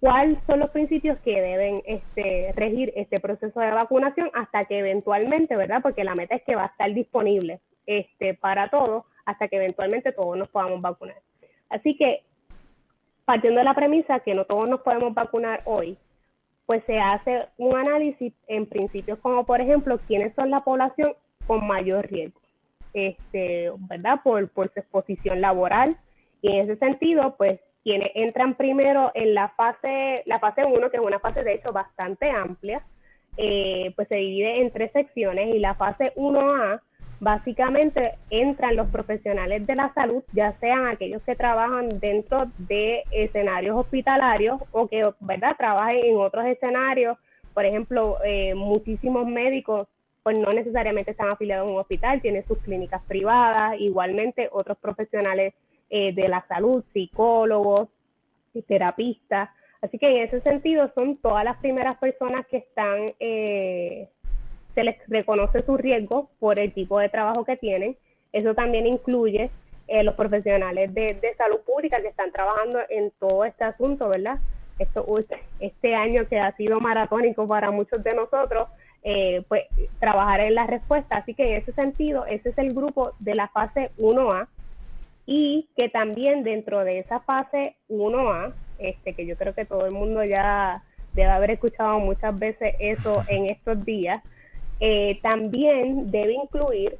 cuáles 0.00 0.38
son 0.46 0.60
los 0.60 0.70
principios 0.70 1.18
que 1.20 1.40
deben 1.40 1.82
este, 1.84 2.52
regir 2.56 2.92
este 2.96 3.20
proceso 3.20 3.60
de 3.60 3.70
vacunación 3.70 4.30
hasta 4.34 4.64
que 4.64 4.78
eventualmente, 4.78 5.56
¿verdad? 5.56 5.80
Porque 5.82 6.04
la 6.04 6.14
meta 6.14 6.34
es 6.34 6.42
que 6.42 6.56
va 6.56 6.64
a 6.64 6.66
estar 6.66 6.92
disponible 6.92 7.60
este, 7.86 8.34
para 8.34 8.68
todos 8.68 9.04
hasta 9.26 9.46
que 9.48 9.56
eventualmente 9.56 10.12
todos 10.12 10.36
nos 10.36 10.48
podamos 10.48 10.80
vacunar. 10.80 11.20
Así 11.68 11.96
que, 11.96 12.24
partiendo 13.24 13.60
de 13.60 13.64
la 13.64 13.74
premisa 13.74 14.20
que 14.20 14.34
no 14.34 14.44
todos 14.44 14.68
nos 14.68 14.80
podemos 14.80 15.14
vacunar 15.14 15.62
hoy, 15.66 15.96
pues 16.72 16.84
se 16.86 16.98
hace 16.98 17.38
un 17.58 17.76
análisis 17.76 18.32
en 18.48 18.64
principios 18.64 19.18
como, 19.18 19.44
por 19.44 19.60
ejemplo, 19.60 20.00
quiénes 20.06 20.34
son 20.34 20.50
la 20.50 20.60
población 20.60 21.12
con 21.46 21.66
mayor 21.66 22.10
riesgo, 22.10 22.40
este, 22.94 23.70
¿verdad? 23.90 24.20
Por, 24.24 24.48
por 24.48 24.72
su 24.72 24.80
exposición 24.80 25.42
laboral. 25.42 25.94
Y 26.40 26.50
en 26.50 26.60
ese 26.60 26.76
sentido, 26.76 27.34
pues 27.36 27.60
quienes 27.84 28.08
entran 28.14 28.54
primero 28.54 29.10
en 29.12 29.34
la 29.34 29.50
fase, 29.50 30.22
la 30.24 30.38
fase 30.38 30.64
1, 30.64 30.90
que 30.90 30.96
es 30.96 31.06
una 31.06 31.18
fase 31.18 31.44
de 31.44 31.56
hecho 31.56 31.74
bastante 31.74 32.30
amplia, 32.30 32.82
eh, 33.36 33.92
pues 33.94 34.08
se 34.08 34.16
divide 34.16 34.62
en 34.62 34.70
tres 34.70 34.92
secciones 34.92 35.54
y 35.54 35.58
la 35.58 35.74
fase 35.74 36.14
1A 36.16 36.80
básicamente 37.22 38.18
entran 38.30 38.74
los 38.74 38.88
profesionales 38.88 39.64
de 39.64 39.76
la 39.76 39.94
salud, 39.94 40.24
ya 40.32 40.58
sean 40.58 40.88
aquellos 40.88 41.22
que 41.22 41.36
trabajan 41.36 41.88
dentro 42.00 42.50
de 42.58 43.04
escenarios 43.12 43.76
hospitalarios 43.76 44.60
o 44.72 44.88
que, 44.88 45.02
¿verdad?, 45.20 45.54
trabajen 45.56 46.04
en 46.04 46.16
otros 46.16 46.44
escenarios. 46.46 47.16
Por 47.54 47.64
ejemplo, 47.64 48.18
eh, 48.24 48.56
muchísimos 48.56 49.24
médicos 49.24 49.86
pues 50.24 50.36
no 50.36 50.48
necesariamente 50.52 51.12
están 51.12 51.30
afiliados 51.30 51.68
a 51.68 51.70
un 51.70 51.78
hospital, 51.78 52.20
tienen 52.20 52.44
sus 52.46 52.58
clínicas 52.58 53.02
privadas, 53.06 53.74
igualmente 53.78 54.48
otros 54.50 54.78
profesionales 54.78 55.54
eh, 55.90 56.12
de 56.12 56.28
la 56.28 56.44
salud, 56.48 56.82
psicólogos, 56.92 57.88
terapistas. 58.66 59.48
Así 59.80 59.96
que 59.96 60.08
en 60.08 60.24
ese 60.24 60.40
sentido 60.40 60.90
son 60.96 61.16
todas 61.18 61.44
las 61.44 61.56
primeras 61.58 61.96
personas 61.96 62.46
que 62.48 62.58
están 62.58 63.06
eh, 63.20 64.08
se 64.74 64.84
les 64.84 64.96
reconoce 65.08 65.62
su 65.62 65.76
riesgo 65.76 66.30
por 66.38 66.58
el 66.58 66.72
tipo 66.72 66.98
de 66.98 67.08
trabajo 67.08 67.44
que 67.44 67.56
tienen. 67.56 67.96
Eso 68.32 68.54
también 68.54 68.86
incluye 68.86 69.50
eh, 69.88 70.02
los 70.02 70.14
profesionales 70.14 70.92
de, 70.94 71.34
salud 71.36 71.60
pública 71.66 72.00
que 72.00 72.08
están 72.08 72.32
trabajando 72.32 72.80
en 72.88 73.12
todo 73.18 73.44
este 73.44 73.64
asunto, 73.64 74.08
¿verdad? 74.08 74.38
Esto, 74.78 75.04
este 75.60 75.94
año 75.94 76.26
que 76.28 76.38
ha 76.38 76.56
sido 76.56 76.80
maratónico 76.80 77.46
para 77.46 77.70
muchos 77.70 78.02
de 78.02 78.14
nosotros, 78.14 78.68
eh, 79.02 79.42
pues 79.48 79.64
trabajar 79.98 80.40
en 80.40 80.54
la 80.54 80.66
respuesta. 80.66 81.18
Así 81.18 81.34
que 81.34 81.44
en 81.44 81.56
ese 81.56 81.72
sentido, 81.72 82.24
ese 82.26 82.50
es 82.50 82.58
el 82.58 82.72
grupo 82.72 83.12
de 83.18 83.34
la 83.34 83.48
fase 83.48 83.90
1A 83.98 84.48
y 85.26 85.68
que 85.76 85.88
también 85.88 86.42
dentro 86.42 86.84
de 86.84 86.98
esa 86.98 87.20
fase 87.20 87.76
1A, 87.88 88.52
este, 88.78 89.14
que 89.14 89.26
yo 89.26 89.36
creo 89.36 89.54
que 89.54 89.64
todo 89.64 89.86
el 89.86 89.92
mundo 89.92 90.24
ya 90.24 90.82
debe 91.14 91.30
haber 91.30 91.52
escuchado 91.52 91.98
muchas 92.00 92.36
veces 92.38 92.74
eso 92.78 93.22
en 93.28 93.46
estos 93.46 93.84
días, 93.84 94.22
eh, 94.84 95.20
también 95.22 96.10
debe 96.10 96.32
incluir 96.32 96.98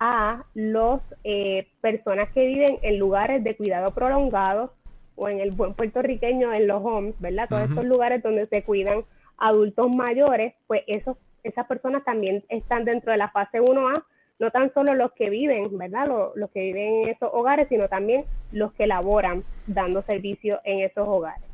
a 0.00 0.42
las 0.54 1.00
eh, 1.22 1.68
personas 1.80 2.28
que 2.30 2.44
viven 2.44 2.80
en 2.82 2.98
lugares 2.98 3.44
de 3.44 3.54
cuidado 3.54 3.94
prolongado 3.94 4.72
o 5.14 5.28
en 5.28 5.38
el 5.38 5.52
buen 5.52 5.74
puertorriqueño 5.74 6.52
en 6.52 6.66
los 6.66 6.84
homes, 6.84 7.14
¿verdad? 7.20 7.46
Todos 7.48 7.68
estos 7.68 7.84
lugares 7.84 8.20
donde 8.20 8.48
se 8.48 8.64
cuidan 8.64 9.04
adultos 9.38 9.94
mayores, 9.94 10.54
pues 10.66 10.82
esos, 10.88 11.18
esas 11.44 11.68
personas 11.68 12.02
también 12.02 12.42
están 12.48 12.84
dentro 12.84 13.12
de 13.12 13.18
la 13.18 13.30
fase 13.30 13.60
1A, 13.60 14.02
no 14.40 14.50
tan 14.50 14.74
solo 14.74 14.96
los 14.96 15.12
que 15.12 15.30
viven, 15.30 15.78
¿verdad? 15.78 16.08
Los, 16.08 16.34
los 16.34 16.50
que 16.50 16.62
viven 16.62 17.04
en 17.04 17.08
esos 17.10 17.30
hogares, 17.32 17.68
sino 17.68 17.86
también 17.86 18.24
los 18.50 18.72
que 18.72 18.88
laboran 18.88 19.44
dando 19.68 20.02
servicio 20.02 20.58
en 20.64 20.80
esos 20.80 21.06
hogares. 21.06 21.44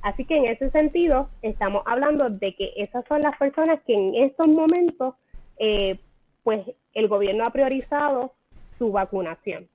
Así 0.00 0.26
que 0.26 0.36
en 0.36 0.44
ese 0.44 0.70
sentido, 0.70 1.28
estamos 1.42 1.82
hablando 1.86 2.30
de 2.30 2.54
que 2.54 2.72
esas 2.76 3.04
son 3.08 3.20
las 3.20 3.36
personas 3.36 3.80
que 3.84 3.94
en 3.94 4.14
estos 4.14 4.46
momentos 4.46 5.14
eh, 5.58 5.98
pues 6.42 6.60
el 6.92 7.08
gobierno 7.08 7.44
ha 7.46 7.52
priorizado 7.52 8.32
su 8.78 8.92
vacunación. 8.92 9.68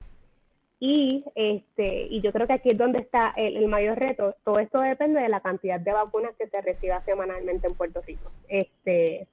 Y, 0.78 1.24
este, 1.34 2.06
y 2.08 2.22
yo 2.22 2.32
creo 2.32 2.46
que 2.46 2.54
aquí 2.54 2.70
es 2.70 2.78
donde 2.78 3.00
está 3.00 3.34
el, 3.36 3.68
mayor 3.68 3.98
reto. 3.98 4.34
Todo 4.44 4.58
esto 4.60 4.80
depende 4.80 5.20
de 5.20 5.28
la 5.28 5.40
cantidad 5.40 5.78
de 5.78 5.92
vacunas 5.92 6.34
que 6.38 6.48
se 6.48 6.60
reciba 6.62 7.04
semanalmente 7.04 7.66
en 7.66 7.74
Puerto 7.74 8.00
Rico. 8.00 8.30
Este, 8.48 9.26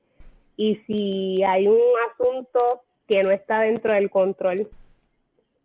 y 0.58 0.76
si 0.88 1.42
hay 1.44 1.68
un 1.68 1.80
asunto 2.12 2.82
que 3.08 3.24
no 3.24 3.32
está 3.32 3.62
dentro 3.62 3.94
del 3.94 4.10
control 4.10 4.70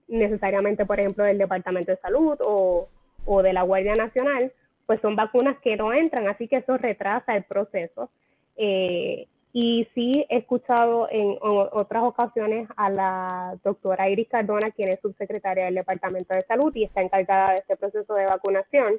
necesariamente, 0.07 0.87
por 0.87 1.01
ejemplo, 1.01 1.25
del 1.25 1.39
Departamento 1.39 1.91
de 1.91 1.97
Salud 1.99 2.39
o, 2.45 2.89
o 3.25 3.43
de 3.43 3.53
la 3.53 3.63
Guardia 3.63 3.95
Nacional, 3.95 4.53
pues 4.87 5.01
son 5.01 5.17
vacunas 5.17 5.59
que 5.61 5.77
no 5.77 5.93
entran, 5.93 6.29
así 6.29 6.47
que 6.47 6.57
eso 6.57 6.77
retrasa 6.77 7.35
el 7.35 7.45
proceso. 7.45 8.11
Eh, 8.57 9.27
y 9.53 9.87
sí 9.95 10.27
he 10.31 10.39
escuchado 10.39 11.09
en, 11.11 11.37
otras 11.41 12.05
ocasiones 12.05 12.69
a 12.77 12.91
la 12.91 13.59
doctora 13.63 14.09
Iris 14.09 14.29
Cardona, 14.29 14.71
quien 14.71 14.89
es 14.89 15.01
subsecretaria 15.01 15.67
del 15.67 15.75
Departamento 15.75 16.35
de 16.35 16.43
Salud 16.43 16.75
y 16.75 16.85
está 16.85 17.03
encargada 17.03 17.51
de 17.51 17.57
este 17.57 17.77
proceso 17.77 18.15
de 18.15 18.25
vacunación, 18.25 18.99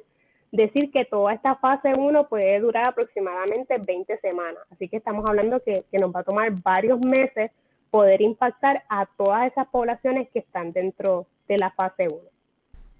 decir 0.52 0.92
que 0.92 1.04
toda 1.04 1.32
esta 1.32 1.56
fase 1.56 1.94
1 1.94 2.28
puede 2.28 2.60
durar 2.60 2.88
aproximadamente 2.88 3.78
20 3.78 4.18
semanas. 4.18 4.62
Así 4.70 4.88
que 4.88 4.98
estamos 4.98 5.24
hablando 5.28 5.60
que, 5.60 5.84
que 5.90 5.98
nos 5.98 6.14
va 6.14 6.20
a 6.20 6.24
tomar 6.24 6.52
varios 6.62 7.00
meses 7.04 7.50
poder 7.90 8.22
impactar 8.22 8.84
a 8.88 9.06
todas 9.06 9.46
esas 9.46 9.66
poblaciones 9.68 10.28
que 10.30 10.40
están 10.40 10.72
dentro 10.72 11.26
de 11.48 11.58
la 11.58 11.70
fase 11.70 12.06
1. 12.08 12.33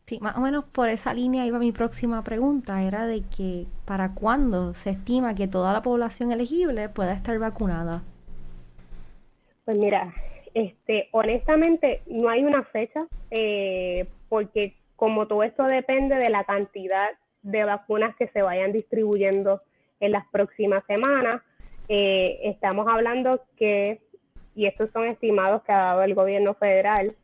Sí, 0.06 0.18
más 0.20 0.36
o 0.36 0.40
menos 0.40 0.64
por 0.66 0.90
esa 0.90 1.14
línea 1.14 1.46
iba 1.46 1.58
mi 1.58 1.72
próxima 1.72 2.22
pregunta, 2.22 2.82
era 2.82 3.06
de 3.06 3.22
que 3.34 3.64
para 3.86 4.12
cuándo 4.12 4.74
se 4.74 4.90
estima 4.90 5.34
que 5.34 5.48
toda 5.48 5.72
la 5.72 5.82
población 5.82 6.30
elegible 6.30 6.90
pueda 6.90 7.14
estar 7.14 7.38
vacunada. 7.38 8.02
Pues 9.64 9.78
mira, 9.78 10.12
este, 10.52 11.08
honestamente 11.12 12.02
no 12.06 12.28
hay 12.28 12.44
una 12.44 12.64
fecha, 12.64 13.06
eh, 13.30 14.06
porque 14.28 14.74
como 14.94 15.26
todo 15.26 15.42
esto 15.42 15.64
depende 15.64 16.16
de 16.16 16.28
la 16.28 16.44
cantidad 16.44 17.08
de 17.42 17.64
vacunas 17.64 18.14
que 18.16 18.28
se 18.28 18.42
vayan 18.42 18.72
distribuyendo 18.72 19.62
en 20.00 20.12
las 20.12 20.26
próximas 20.26 20.84
semanas, 20.86 21.40
eh, 21.88 22.40
estamos 22.44 22.86
hablando 22.88 23.40
que, 23.56 24.02
y 24.54 24.66
estos 24.66 24.90
son 24.90 25.06
estimados 25.06 25.62
que 25.62 25.72
ha 25.72 25.86
dado 25.86 26.02
el 26.02 26.14
gobierno 26.14 26.52
federal, 26.54 27.16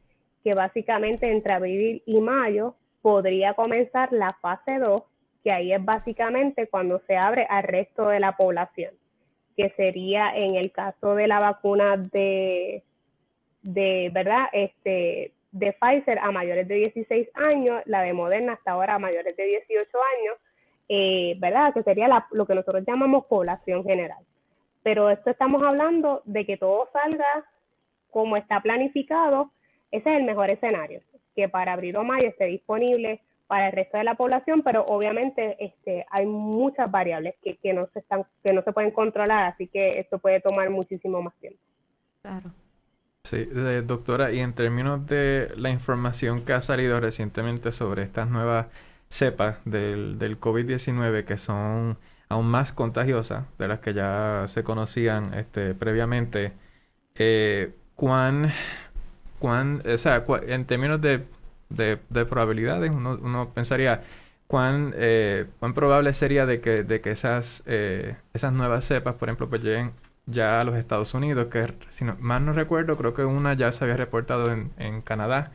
que 0.43 0.53
básicamente 0.53 1.31
entre 1.31 1.55
abril 1.55 2.03
y 2.07 2.21
mayo 2.21 2.75
podría 3.03 3.55
comenzar 3.55 4.13
la 4.13 4.29
fase 4.41 4.79
2, 4.79 5.03
que 5.45 5.53
ahí 5.53 5.73
es 5.73 5.85
básicamente 5.85 6.67
cuando 6.67 7.01
se 7.07 7.17
abre 7.17 7.47
al 7.49 7.63
resto 7.63 8.09
de 8.09 8.21
la 8.21 8.37
población, 8.37 8.95
que 9.57 9.71
sería 9.77 10.33
en 10.35 10.57
el 10.57 10.71
caso 10.73 11.15
de 11.15 11.27
la 11.27 11.39
vacuna 11.39 11.97
de, 11.97 12.83
de 13.63 14.11
¿verdad? 14.13 14.47
Este, 14.53 15.33
de 15.53 15.73
Pfizer 15.73 16.19
a 16.21 16.31
mayores 16.31 16.69
de 16.69 16.77
16 16.77 17.29
años, 17.53 17.83
la 17.87 18.03
de 18.03 18.13
Moderna 18.13 18.55
hasta 18.55 18.73
ahora 18.73 18.95
a 18.95 18.99
mayores 18.99 19.37
de 19.37 19.45
18 19.45 19.99
años, 20.19 20.37
eh, 20.89 21.37
¿verdad? 21.39 21.73
Que 21.73 21.83
sería 21.83 22.09
lo 22.33 22.47
que 22.47 22.55
nosotros 22.55 22.85
llamamos 22.87 23.27
población 23.27 23.85
general. 23.85 24.25
Pero 24.83 25.11
esto 25.11 25.31
estamos 25.31 25.63
hablando 25.63 26.23
de 26.25 26.47
que 26.47 26.57
todo 26.57 26.89
salga 26.93 27.45
como 28.11 28.37
está 28.37 28.61
planificado 28.61 29.51
ese 29.91 30.11
es 30.11 30.17
el 30.19 30.25
mejor 30.25 30.51
escenario. 30.53 31.01
que 31.35 31.49
para 31.49 31.75
abril 31.75 31.97
o 31.97 32.05
mayo 32.05 32.29
esté 32.29 32.47
disponible 32.47 33.21
para 33.47 33.67
el 33.67 33.73
resto 33.73 33.99
de 33.99 34.05
la 34.05 34.15
población, 34.15 34.63
pero 34.65 34.85
obviamente 34.85 35.57
este, 35.59 36.07
hay 36.11 36.27
muchas 36.27 36.91
variables 36.91 37.35
que, 37.43 37.57
que, 37.57 37.73
no 37.73 37.89
se 37.93 38.01
están, 38.01 38.25
que 38.45 38.53
no 38.53 38.63
se 38.63 38.73
pueden 38.73 38.91
controlar, 38.91 39.45
así 39.45 39.67
que 39.67 40.01
esto 40.01 40.19
puede 40.19 40.41
tomar 40.41 40.71
muchísimo 40.71 41.23
más 41.23 41.35
tiempo. 41.41 41.59
Claro. 42.23 42.51
Sí, 43.25 43.45
doctora, 43.85 44.33
y 44.33 44.41
en 44.41 44.55
términos 44.55 45.07
de 45.07 45.53
la 45.57 45.71
información 45.71 46.45
que 46.45 46.53
ha 46.53 46.63
salido 46.63 47.01
recientemente 47.01 47.71
sobre 47.71 48.03
estas 48.03 48.29
nuevas 48.29 48.67
cepas 49.09 49.59
del, 49.65 50.19
del 50.19 50.41
COVID-19 50.41 51.25
que 51.25 51.37
son 51.37 51.99
aún 52.31 52.47
más 52.47 52.73
contagiosas 52.73 53.45
de 53.59 53.69
las 53.69 53.81
que 53.81 53.93
ya 53.93 54.45
se 54.47 54.63
conocían 54.65 55.35
este, 55.35 55.75
previamente, 55.75 56.53
eh, 57.17 57.75
¿cuán, 57.97 58.51
cuán, 59.41 59.83
o 59.85 59.99
sea, 59.99 60.25
en 60.47 60.67
términos 60.67 61.01
de 61.01 61.25
de, 61.71 61.99
de 62.11 62.27
probabilidades, 62.27 62.91
uno, 62.95 63.17
uno 63.23 63.51
pensaría 63.55 64.03
cuán, 64.47 64.93
eh, 64.97 65.47
cuán 65.61 65.75
probable 65.75 66.13
sería 66.13 66.47
de 66.47 66.61
que, 66.61 66.83
de 66.85 67.01
que 67.01 67.11
esas, 67.13 67.63
eh, 67.67 68.17
esas 68.35 68.53
nuevas 68.53 68.85
cepas, 68.85 69.15
por 69.15 69.29
ejemplo, 69.29 69.49
pues 69.49 69.63
lleguen 69.63 69.93
ya 70.27 70.61
a 70.61 70.65
los 70.65 70.77
Estados 70.77 71.15
Unidos, 71.15 71.47
que 71.51 71.75
si 71.91 72.05
no, 72.05 72.17
más 72.21 72.43
no 72.43 72.53
recuerdo, 72.53 72.97
creo 72.97 73.15
que 73.15 73.25
una 73.25 73.55
ya 73.55 73.73
se 73.73 73.85
había 73.85 73.97
reportado 73.97 74.53
en, 74.53 74.71
en 74.79 75.01
Canadá 75.03 75.53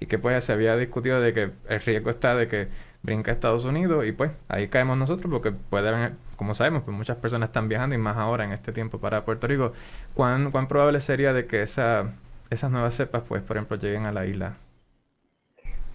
y 0.00 0.06
que 0.06 0.18
pues 0.18 0.44
se 0.44 0.52
había 0.52 0.76
discutido 0.76 1.20
de 1.20 1.32
que 1.34 1.52
el 1.68 1.80
riesgo 1.80 2.10
está 2.10 2.34
de 2.36 2.48
que 2.48 2.68
brinca 3.02 3.30
a 3.30 3.34
Estados 3.34 3.64
Unidos 3.64 4.06
y 4.06 4.12
pues 4.12 4.30
ahí 4.48 4.68
caemos 4.68 4.96
nosotros 4.96 5.30
porque 5.30 5.52
puede 5.52 5.88
haber, 5.88 6.12
como 6.36 6.54
sabemos, 6.54 6.82
pues 6.84 6.96
muchas 6.96 7.16
personas 7.18 7.48
están 7.48 7.68
viajando 7.68 7.94
y 7.94 7.98
más 7.98 8.16
ahora 8.16 8.44
en 8.44 8.52
este 8.52 8.72
tiempo 8.72 8.98
para 9.00 9.24
Puerto 9.24 9.46
Rico. 9.46 9.72
¿Cuán, 10.14 10.50
cuán 10.50 10.68
probable 10.68 11.00
sería 11.00 11.32
de 11.34 11.46
que 11.46 11.62
esa, 11.62 12.14
esas 12.54 12.70
nuevas 12.70 12.94
cepas, 12.94 13.22
pues, 13.28 13.42
por 13.42 13.56
ejemplo, 13.56 13.76
lleguen 13.76 14.06
a 14.06 14.12
la 14.12 14.26
isla? 14.26 14.56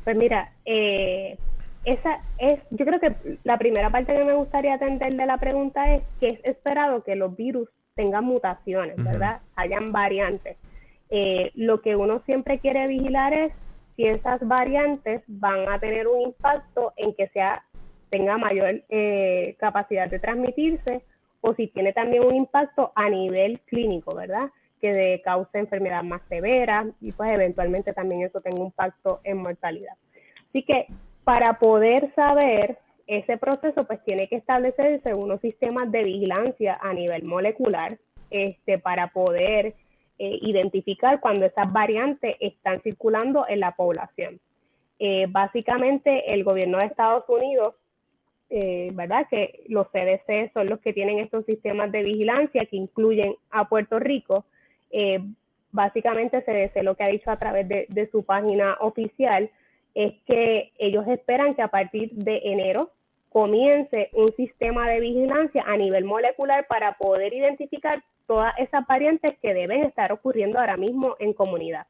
Pues 0.03 0.15
mira, 0.15 0.51
eh, 0.65 1.37
esa 1.85 2.19
es, 2.37 2.59
yo 2.71 2.85
creo 2.85 2.99
que 2.99 3.37
la 3.43 3.57
primera 3.57 3.89
parte 3.89 4.13
que 4.13 4.25
me 4.25 4.33
gustaría 4.33 4.75
atender 4.75 5.13
de 5.13 5.25
la 5.25 5.37
pregunta 5.37 5.93
es 5.93 6.03
que 6.19 6.27
es 6.27 6.39
esperado 6.43 7.03
que 7.03 7.15
los 7.15 7.35
virus 7.35 7.69
tengan 7.95 8.25
mutaciones, 8.25 8.95
¿verdad? 9.03 9.41
Hayan 9.55 9.91
variantes. 9.91 10.57
Eh, 11.09 11.51
lo 11.55 11.81
que 11.81 11.95
uno 11.95 12.21
siempre 12.25 12.59
quiere 12.59 12.87
vigilar 12.87 13.33
es 13.33 13.51
si 13.95 14.03
esas 14.03 14.39
variantes 14.47 15.21
van 15.27 15.67
a 15.67 15.79
tener 15.79 16.07
un 16.07 16.21
impacto 16.21 16.93
en 16.95 17.13
que 17.13 17.27
sea 17.29 17.63
tenga 18.09 18.37
mayor 18.37 18.83
eh, 18.89 19.55
capacidad 19.59 20.09
de 20.09 20.19
transmitirse 20.19 21.03
o 21.41 21.53
si 21.53 21.67
tiene 21.67 21.93
también 21.93 22.25
un 22.25 22.35
impacto 22.35 22.91
a 22.95 23.09
nivel 23.09 23.59
clínico, 23.61 24.15
¿verdad? 24.15 24.49
Que 24.81 24.91
de 24.91 25.21
cause 25.21 25.49
enfermedad 25.53 26.03
más 26.03 26.21
severa 26.29 26.85
y 27.01 27.11
pues 27.11 27.31
eventualmente 27.31 27.93
también 27.93 28.23
eso 28.23 28.41
tenga 28.41 28.59
un 28.59 28.67
impacto 28.67 29.19
en 29.23 29.37
mortalidad. 29.37 29.93
Así 30.49 30.63
que 30.63 30.87
para 31.23 31.59
poder 31.59 32.13
saber 32.15 32.77
ese 33.07 33.37
proceso 33.37 33.85
pues 33.85 34.03
tiene 34.05 34.27
que 34.27 34.37
establecerse 34.37 35.13
unos 35.13 35.41
sistemas 35.41 35.91
de 35.91 36.03
vigilancia 36.03 36.79
a 36.81 36.93
nivel 36.93 37.23
molecular 37.23 37.97
este, 38.29 38.77
para 38.77 39.07
poder 39.07 39.73
eh, 40.17 40.39
identificar 40.41 41.19
cuando 41.19 41.45
esas 41.45 41.71
variantes 41.71 42.35
están 42.39 42.81
circulando 42.81 43.45
en 43.47 43.59
la 43.59 43.71
población. 43.75 44.39
Eh, 44.99 45.27
básicamente 45.29 46.33
el 46.33 46.43
gobierno 46.43 46.77
de 46.77 46.87
Estados 46.87 47.23
Unidos, 47.29 47.73
eh, 48.49 48.89
¿verdad? 48.93 49.27
Que 49.29 49.63
los 49.69 49.87
CDC 49.91 50.51
son 50.53 50.67
los 50.67 50.79
que 50.81 50.91
tienen 50.91 51.19
estos 51.19 51.45
sistemas 51.45 51.91
de 51.91 52.03
vigilancia 52.03 52.65
que 52.65 52.75
incluyen 52.75 53.33
a 53.49 53.69
Puerto 53.69 53.97
Rico, 53.97 54.45
eh, 54.91 55.19
básicamente 55.71 56.41
CDC 56.41 56.83
lo 56.83 56.95
que 56.95 57.03
ha 57.03 57.09
dicho 57.09 57.29
a 57.31 57.37
través 57.37 57.67
de, 57.67 58.09
su 58.11 58.23
página 58.23 58.77
oficial 58.79 59.49
es 59.93 60.13
que 60.25 60.71
ellos 60.77 61.07
esperan 61.07 61.55
que 61.55 61.61
a 61.61 61.67
partir 61.67 62.11
de 62.11 62.41
enero 62.43 62.91
comience 63.29 64.09
un 64.13 64.27
sistema 64.35 64.87
de 64.87 64.99
vigilancia 65.01 65.63
a 65.67 65.77
nivel 65.77 66.05
molecular 66.05 66.65
para 66.67 66.97
poder 66.97 67.33
identificar 67.33 68.03
todas 68.25 68.53
esas 68.57 68.85
variantes 68.87 69.37
que 69.41 69.53
deben 69.53 69.83
estar 69.83 70.11
ocurriendo 70.11 70.59
ahora 70.59 70.77
mismo 70.77 71.15
en 71.19 71.33
comunidad. 71.33 71.85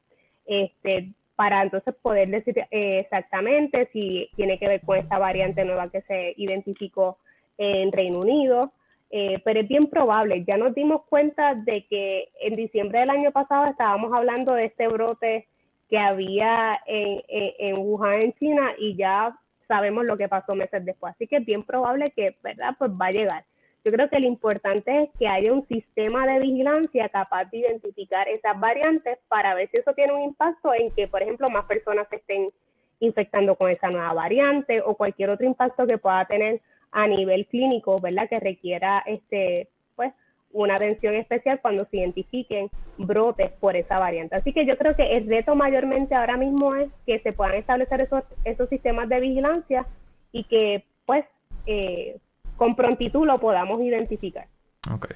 Este, 0.46 1.14
para 1.36 1.62
entonces 1.64 1.96
poder 2.02 2.28
decir 2.30 2.58
eh, 2.58 2.98
exactamente 3.00 3.88
si 3.94 4.30
tiene 4.36 4.60
que 4.60 4.68
ver 4.68 4.82
con 4.82 4.98
esta 4.98 5.20
variante 5.20 5.64
nueva 5.64 5.90
que 5.90 6.02
se 6.02 6.34
identificó 6.36 7.18
en 7.58 7.92
Reino 7.92 8.20
Unido, 8.20 8.74
eh, 9.12 9.42
pero 9.44 9.62
es 9.62 9.68
bien 9.68 9.84
probable. 9.84 10.46
Ya 10.48 10.58
nos 10.58 10.74
dimos 10.76 11.04
cuenta 11.06 11.56
de 11.56 11.86
que 11.90 12.30
en 12.42 12.56
diciembre 12.56 13.00
del 13.00 13.10
año 13.10 13.32
pasado 13.32 13.66
estábamos 13.66 14.12
hablando 14.18 14.54
de 14.54 14.68
este 14.68 14.88
brote 14.88 15.48
que 15.90 15.98
había 15.98 16.80
en, 16.86 17.22
en, 17.28 17.78
Wuhan, 17.80 18.24
en 18.24 18.34
China, 18.34 18.74
y 18.78 18.96
ya 18.96 19.36
sabemos 19.68 20.06
lo 20.06 20.18
que 20.18 20.28
pasó 20.28 20.56
meses 20.56 20.86
después. 20.86 21.14
Así 21.16 21.26
que 21.28 21.38
es 21.38 21.46
bien 21.46 21.64
probable 21.64 22.06
que, 22.16 22.36
¿verdad? 22.44 22.76
Pues 22.78 22.92
va 22.92 23.08
a 23.08 23.12
llegar. 23.12 23.46
Yo 23.84 23.92
creo 23.92 24.10
que 24.10 24.20
lo 24.20 24.28
importante 24.28 25.04
es 25.04 25.10
que 25.18 25.28
haya 25.28 25.54
un 25.54 25.66
sistema 25.68 26.28
de 26.28 26.40
vigilancia 26.40 27.10
capaz 27.10 27.46
de 27.46 27.60
identificar 27.60 28.28
esas 28.28 28.60
variantes 28.60 29.18
para 29.30 29.56
ver 29.56 29.70
si 29.70 29.80
eso 29.80 29.94
tiene 29.94 30.14
un 30.14 30.22
impacto 30.22 30.74
en 30.74 30.92
que, 30.92 31.08
por 31.08 31.24
ejemplo, 31.24 31.48
más 31.50 31.66
personas 31.66 32.08
se 32.10 32.18
estén 32.18 32.52
infectando 33.00 33.56
con 33.56 33.72
esa 33.72 33.90
nueva 33.90 34.14
variante 34.14 34.82
o 34.86 34.96
cualquier 34.96 35.30
otro 35.30 35.46
impacto 35.46 35.88
que 35.88 35.98
pueda 35.98 36.26
tener 36.26 36.62
a 36.92 37.08
nivel 37.08 37.46
clínico, 37.48 38.00
¿verdad? 38.02 38.28
Que 38.30 38.40
requiera 38.40 39.04
este, 39.06 39.68
pues, 39.96 40.14
una 40.52 40.76
atención 40.76 41.16
especial 41.16 41.60
cuando 41.62 41.86
se 41.86 41.98
identifiquen 41.98 42.70
brotes 42.98 43.52
por 43.60 43.76
esa 43.76 43.98
variante. 43.98 44.36
Así 44.36 44.54
que 44.54 44.66
yo 44.66 44.78
creo 44.78 44.96
que 44.96 45.10
el 45.12 45.28
reto 45.28 45.56
mayormente 45.56 46.16
ahora 46.16 46.38
mismo 46.38 46.76
es 46.76 46.90
que 47.06 47.20
se 47.20 47.34
puedan 47.34 47.56
establecer 47.56 48.04
esos, 48.04 48.24
esos 48.44 48.68
sistemas 48.70 49.10
de 49.10 49.20
vigilancia 49.20 49.86
y 50.32 50.44
que, 50.46 50.84
pues, 51.06 51.26
eh, 51.66 52.18
con 52.58 52.76
prontitud 52.76 53.26
lo 53.26 53.36
podamos 53.36 53.80
identificar. 53.82 54.48
Okay. 54.92 55.16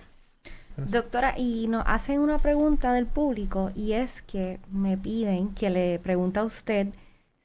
Doctora, 0.75 1.35
y 1.37 1.67
nos 1.67 1.83
hacen 1.85 2.19
una 2.19 2.39
pregunta 2.39 2.93
del 2.93 3.05
público 3.05 3.71
y 3.75 3.93
es 3.93 4.21
que 4.23 4.59
me 4.71 4.97
piden 4.97 5.53
que 5.53 5.69
le 5.69 5.99
pregunte 5.99 6.39
a 6.39 6.43
usted 6.43 6.87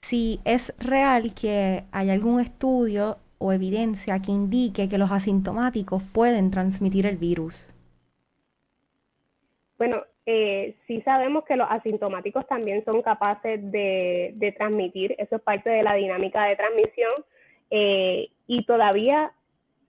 si 0.01 0.41
es 0.45 0.73
real 0.79 1.35
que 1.35 1.85
hay 1.93 2.11
algún 2.11 2.41
estudio 2.41 3.19
o 3.39 3.53
evidencia 3.53 4.21
que 4.21 4.33
indique 4.33 4.89
que 4.89 4.99
los 4.99 5.11
asintomáticos 5.11 6.03
pueden 6.13 6.51
transmitir 6.51 7.07
el 7.07 7.17
virus? 7.17 7.75
Bueno, 9.79 10.03
eh, 10.27 10.77
sí 10.87 11.01
sabemos 11.03 11.45
que 11.45 11.57
los 11.57 11.69
asintomáticos 11.71 12.47
también 12.47 12.85
son 12.85 13.01
capaces 13.01 13.61
de, 13.71 14.55
transmitir, 14.57 15.15
eso 15.19 15.37
es 15.37 15.43
parte 15.43 15.71
de 15.71 15.83
la 15.83 15.95
dinámica 15.95 16.45
de 16.45 16.57
transmisión 16.57 17.13
eh, 17.71 18.29
y 18.47 18.65
todavía 18.65 19.33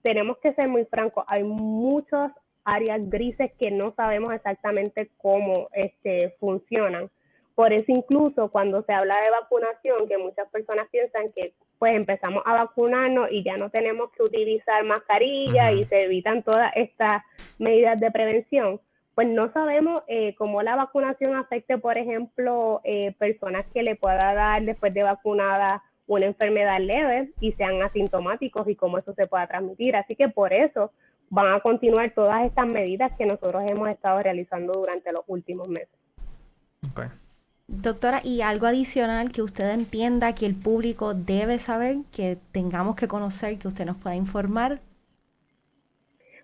tenemos 0.02 0.38
que 0.38 0.54
ser 0.54 0.68
muy 0.68 0.84
francos, 0.86 1.24
hay 1.26 1.42
muchas 1.42 2.32
áreas 2.64 3.10
grises 3.10 3.52
que 3.58 3.70
no 3.70 3.92
sabemos 3.96 4.32
exactamente 4.32 5.10
cómo 5.18 5.68
este, 5.72 6.36
funcionan. 6.38 7.10
Por 7.54 7.72
eso 7.72 7.86
incluso 7.88 8.50
cuando 8.50 8.82
se 8.84 8.92
habla 8.92 9.16
de 9.22 9.30
vacunación, 9.30 10.08
que 10.08 10.16
muchas 10.18 10.48
personas 10.50 10.86
piensan 10.90 11.32
que 11.32 11.52
pues 11.80 11.96
empezamos 11.96 12.42
a 12.44 12.52
vacunarnos 12.52 13.32
y 13.32 13.42
ya 13.42 13.56
no 13.56 13.70
tenemos 13.70 14.10
que 14.12 14.22
utilizar 14.22 14.84
mascarilla 14.84 15.72
y 15.72 15.82
se 15.84 16.02
evitan 16.04 16.42
todas 16.42 16.70
estas 16.76 17.22
medidas 17.58 17.98
de 17.98 18.10
prevención, 18.10 18.82
pues 19.14 19.28
no 19.28 19.50
sabemos 19.50 20.02
eh, 20.06 20.34
cómo 20.34 20.62
la 20.62 20.76
vacunación 20.76 21.36
afecte, 21.36 21.78
por 21.78 21.96
ejemplo, 21.96 22.82
eh, 22.84 23.12
personas 23.18 23.64
que 23.72 23.82
le 23.82 23.96
pueda 23.96 24.34
dar 24.34 24.62
después 24.62 24.92
de 24.92 25.04
vacunada 25.04 25.82
una 26.06 26.26
enfermedad 26.26 26.80
leve 26.80 27.32
y 27.40 27.52
sean 27.52 27.82
asintomáticos 27.82 28.68
y 28.68 28.76
cómo 28.76 28.98
eso 28.98 29.14
se 29.14 29.26
pueda 29.26 29.46
transmitir. 29.46 29.96
Así 29.96 30.14
que 30.16 30.28
por 30.28 30.52
eso 30.52 30.92
van 31.30 31.54
a 31.54 31.60
continuar 31.60 32.10
todas 32.10 32.44
estas 32.44 32.66
medidas 32.70 33.12
que 33.16 33.24
nosotros 33.24 33.62
hemos 33.70 33.88
estado 33.88 34.20
realizando 34.20 34.74
durante 34.74 35.12
los 35.12 35.22
últimos 35.28 35.66
meses. 35.66 35.98
Doctora, 37.72 38.20
¿y 38.24 38.40
algo 38.42 38.66
adicional 38.66 39.30
que 39.30 39.42
usted 39.42 39.70
entienda 39.70 40.34
que 40.34 40.44
el 40.44 40.56
público 40.56 41.14
debe 41.14 41.58
saber, 41.58 41.98
que 42.10 42.36
tengamos 42.50 42.96
que 42.96 43.06
conocer, 43.06 43.58
que 43.60 43.68
usted 43.68 43.86
nos 43.86 43.96
pueda 43.96 44.16
informar? 44.16 44.80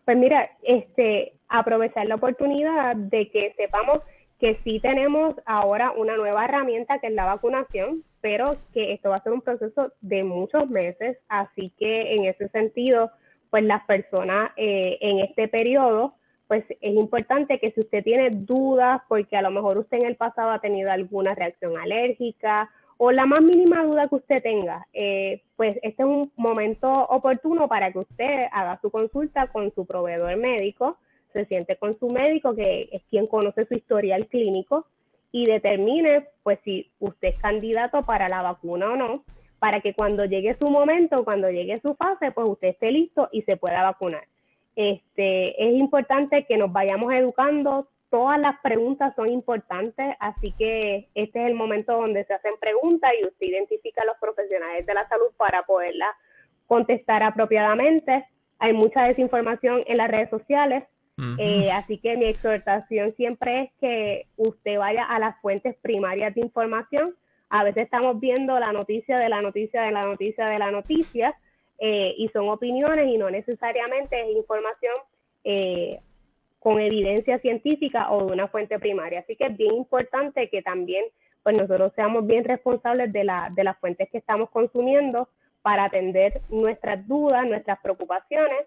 Pues 0.04 0.16
mira, 0.16 0.48
este, 0.62 1.32
aprovechar 1.48 2.06
la 2.06 2.14
oportunidad 2.14 2.94
de 2.94 3.28
que 3.30 3.52
sepamos 3.56 4.02
que 4.38 4.60
sí 4.62 4.78
tenemos 4.78 5.34
ahora 5.46 5.90
una 5.90 6.16
nueva 6.16 6.44
herramienta 6.44 6.98
que 7.00 7.08
es 7.08 7.12
la 7.12 7.24
vacunación, 7.24 8.04
pero 8.20 8.52
que 8.72 8.92
esto 8.92 9.08
va 9.08 9.16
a 9.16 9.22
ser 9.22 9.32
un 9.32 9.40
proceso 9.40 9.92
de 10.00 10.22
muchos 10.22 10.70
meses, 10.70 11.18
así 11.28 11.72
que 11.76 12.12
en 12.12 12.26
ese 12.26 12.48
sentido, 12.50 13.10
pues 13.50 13.64
las 13.64 13.84
personas 13.84 14.52
eh, 14.56 14.98
en 15.00 15.18
este 15.18 15.48
periodo 15.48 16.14
pues 16.48 16.64
es 16.68 16.94
importante 16.94 17.58
que 17.58 17.72
si 17.72 17.80
usted 17.80 18.04
tiene 18.04 18.30
dudas, 18.30 19.02
porque 19.08 19.36
a 19.36 19.42
lo 19.42 19.50
mejor 19.50 19.78
usted 19.78 19.98
en 19.98 20.06
el 20.06 20.16
pasado 20.16 20.50
ha 20.50 20.60
tenido 20.60 20.90
alguna 20.90 21.34
reacción 21.34 21.76
alérgica 21.76 22.70
o 22.98 23.12
la 23.12 23.26
más 23.26 23.42
mínima 23.44 23.84
duda 23.84 24.06
que 24.08 24.14
usted 24.14 24.42
tenga, 24.42 24.86
eh, 24.92 25.42
pues 25.56 25.76
este 25.82 26.02
es 26.02 26.08
un 26.08 26.32
momento 26.36 26.88
oportuno 26.90 27.68
para 27.68 27.92
que 27.92 27.98
usted 27.98 28.46
haga 28.52 28.78
su 28.80 28.90
consulta 28.90 29.48
con 29.48 29.72
su 29.74 29.84
proveedor 29.84 30.36
médico, 30.36 30.96
se 31.32 31.44
siente 31.44 31.76
con 31.76 31.98
su 31.98 32.08
médico, 32.08 32.54
que 32.54 32.88
es 32.90 33.02
quien 33.10 33.26
conoce 33.26 33.66
su 33.66 33.74
historial 33.74 34.26
clínico, 34.28 34.86
y 35.32 35.44
determine 35.44 36.28
pues 36.42 36.58
si 36.64 36.90
usted 36.98 37.28
es 37.28 37.38
candidato 37.40 38.02
para 38.04 38.28
la 38.28 38.42
vacuna 38.42 38.92
o 38.92 38.96
no, 38.96 39.24
para 39.58 39.80
que 39.80 39.92
cuando 39.92 40.24
llegue 40.24 40.56
su 40.58 40.70
momento, 40.70 41.24
cuando 41.24 41.50
llegue 41.50 41.80
su 41.80 41.94
fase, 41.94 42.30
pues 42.32 42.48
usted 42.48 42.68
esté 42.68 42.90
listo 42.90 43.28
y 43.32 43.42
se 43.42 43.56
pueda 43.56 43.82
vacunar. 43.82 44.26
Este, 44.76 45.68
es 45.68 45.80
importante 45.80 46.44
que 46.44 46.58
nos 46.58 46.70
vayamos 46.70 47.12
educando, 47.14 47.88
todas 48.10 48.38
las 48.38 48.60
preguntas 48.62 49.14
son 49.16 49.30
importantes, 49.30 50.14
así 50.20 50.52
que 50.52 51.08
este 51.14 51.44
es 51.44 51.50
el 51.50 51.56
momento 51.56 51.94
donde 51.94 52.24
se 52.24 52.34
hacen 52.34 52.52
preguntas 52.60 53.10
y 53.18 53.24
usted 53.24 53.46
identifica 53.46 54.02
a 54.02 54.06
los 54.06 54.18
profesionales 54.18 54.84
de 54.86 54.94
la 54.94 55.08
salud 55.08 55.28
para 55.38 55.62
poderlas 55.62 56.10
contestar 56.66 57.22
apropiadamente. 57.22 58.26
Hay 58.58 58.74
mucha 58.74 59.04
desinformación 59.04 59.82
en 59.86 59.96
las 59.96 60.08
redes 60.08 60.28
sociales, 60.30 60.84
eh, 61.38 61.70
así 61.72 61.96
que 61.96 62.18
mi 62.18 62.26
exhortación 62.26 63.14
siempre 63.16 63.58
es 63.58 63.70
que 63.80 64.26
usted 64.36 64.78
vaya 64.78 65.04
a 65.04 65.18
las 65.18 65.40
fuentes 65.40 65.74
primarias 65.80 66.34
de 66.34 66.42
información. 66.42 67.14
A 67.48 67.64
veces 67.64 67.84
estamos 67.84 68.20
viendo 68.20 68.58
la 68.58 68.72
noticia 68.72 69.16
de 69.16 69.30
la 69.30 69.40
noticia 69.40 69.82
de 69.82 69.92
la 69.92 70.02
noticia 70.02 70.44
de 70.44 70.58
la 70.58 70.70
noticia 70.70 71.34
eh, 71.78 72.14
y 72.16 72.28
son 72.28 72.48
opiniones 72.48 73.06
y 73.08 73.18
no 73.18 73.30
necesariamente 73.30 74.20
es 74.20 74.36
información 74.36 74.94
eh, 75.44 76.00
con 76.58 76.80
evidencia 76.80 77.38
científica 77.38 78.10
o 78.10 78.26
de 78.26 78.32
una 78.32 78.48
fuente 78.48 78.78
primaria. 78.78 79.20
Así 79.20 79.36
que 79.36 79.46
es 79.46 79.56
bien 79.56 79.74
importante 79.74 80.48
que 80.48 80.62
también 80.62 81.04
pues 81.42 81.56
nosotros 81.56 81.92
seamos 81.94 82.26
bien 82.26 82.44
responsables 82.44 83.12
de, 83.12 83.22
la, 83.22 83.52
de 83.54 83.62
las 83.62 83.78
fuentes 83.78 84.08
que 84.10 84.18
estamos 84.18 84.50
consumiendo 84.50 85.28
para 85.62 85.84
atender 85.84 86.40
nuestras 86.48 87.06
dudas, 87.06 87.46
nuestras 87.48 87.78
preocupaciones 87.80 88.66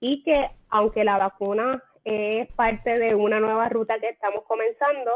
y 0.00 0.22
que 0.24 0.50
aunque 0.68 1.04
la 1.04 1.18
vacuna 1.18 1.82
es 2.04 2.50
parte 2.52 2.98
de 2.98 3.14
una 3.14 3.40
nueva 3.40 3.68
ruta 3.68 3.98
que 3.98 4.08
estamos 4.08 4.44
comenzando, 4.44 5.12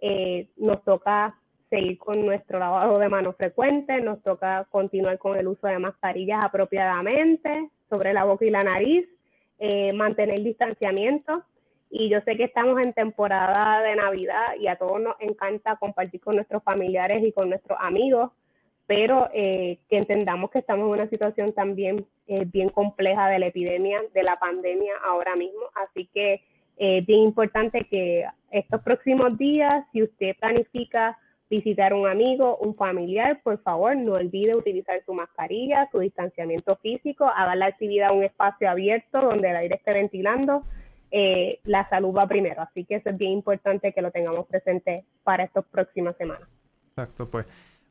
eh, 0.00 0.48
nos 0.56 0.82
toca 0.84 1.36
seguir 1.70 1.98
con 1.98 2.24
nuestro 2.24 2.58
lavado 2.58 2.98
de 2.98 3.08
manos 3.08 3.36
frecuente, 3.36 4.00
nos 4.00 4.22
toca 4.22 4.66
continuar 4.70 5.18
con 5.18 5.36
el 5.36 5.48
uso 5.48 5.66
de 5.66 5.78
mascarillas 5.78 6.38
apropiadamente 6.42 7.70
sobre 7.90 8.12
la 8.12 8.24
boca 8.24 8.44
y 8.44 8.50
la 8.50 8.62
nariz, 8.62 9.06
eh, 9.58 9.92
mantener 9.94 10.42
distanciamiento. 10.42 11.44
Y 11.90 12.10
yo 12.10 12.20
sé 12.24 12.36
que 12.36 12.44
estamos 12.44 12.78
en 12.84 12.92
temporada 12.92 13.82
de 13.82 13.96
Navidad 13.96 14.54
y 14.60 14.68
a 14.68 14.76
todos 14.76 15.00
nos 15.00 15.16
encanta 15.20 15.76
compartir 15.76 16.20
con 16.20 16.36
nuestros 16.36 16.62
familiares 16.62 17.26
y 17.26 17.32
con 17.32 17.48
nuestros 17.48 17.78
amigos, 17.80 18.30
pero 18.86 19.28
eh, 19.32 19.78
que 19.88 19.96
entendamos 19.96 20.50
que 20.50 20.58
estamos 20.58 20.86
en 20.86 21.00
una 21.00 21.08
situación 21.08 21.52
también 21.52 22.06
eh, 22.26 22.44
bien 22.44 22.68
compleja 22.68 23.28
de 23.28 23.38
la 23.38 23.46
epidemia, 23.46 24.02
de 24.12 24.22
la 24.22 24.38
pandemia 24.38 24.94
ahora 25.06 25.34
mismo. 25.36 25.62
Así 25.74 26.08
que 26.12 26.34
es 26.34 26.40
eh, 26.78 27.04
bien 27.06 27.24
importante 27.24 27.86
que 27.90 28.24
estos 28.50 28.80
próximos 28.82 29.36
días, 29.36 29.72
si 29.92 30.02
usted 30.02 30.36
planifica 30.38 31.18
visitar 31.50 31.94
un 31.94 32.06
amigo, 32.06 32.56
un 32.58 32.74
familiar, 32.74 33.40
por 33.42 33.58
favor, 33.62 33.96
no 33.96 34.12
olvide 34.12 34.56
utilizar 34.56 35.02
su 35.04 35.14
mascarilla, 35.14 35.88
su 35.90 36.00
distanciamiento 36.00 36.76
físico, 36.76 37.24
haga 37.24 37.54
la 37.56 37.66
actividad 37.66 38.10
en 38.12 38.18
un 38.18 38.24
espacio 38.24 38.68
abierto 38.68 39.20
donde 39.20 39.50
el 39.50 39.56
aire 39.56 39.76
esté 39.76 39.94
ventilando. 39.94 40.62
la 41.64 41.88
salud 41.88 42.14
va 42.14 42.26
primero, 42.26 42.62
así 42.62 42.84
que 42.84 42.96
eso 42.96 43.10
es 43.10 43.16
bien 43.16 43.32
importante 43.32 43.92
que 43.92 44.02
lo 44.02 44.10
tengamos 44.10 44.46
presente 44.46 45.04
para 45.24 45.44
estas 45.44 45.64
próximas 45.64 46.16
semanas. 46.16 46.48
Exacto, 46.90 47.28
pues 47.28 47.46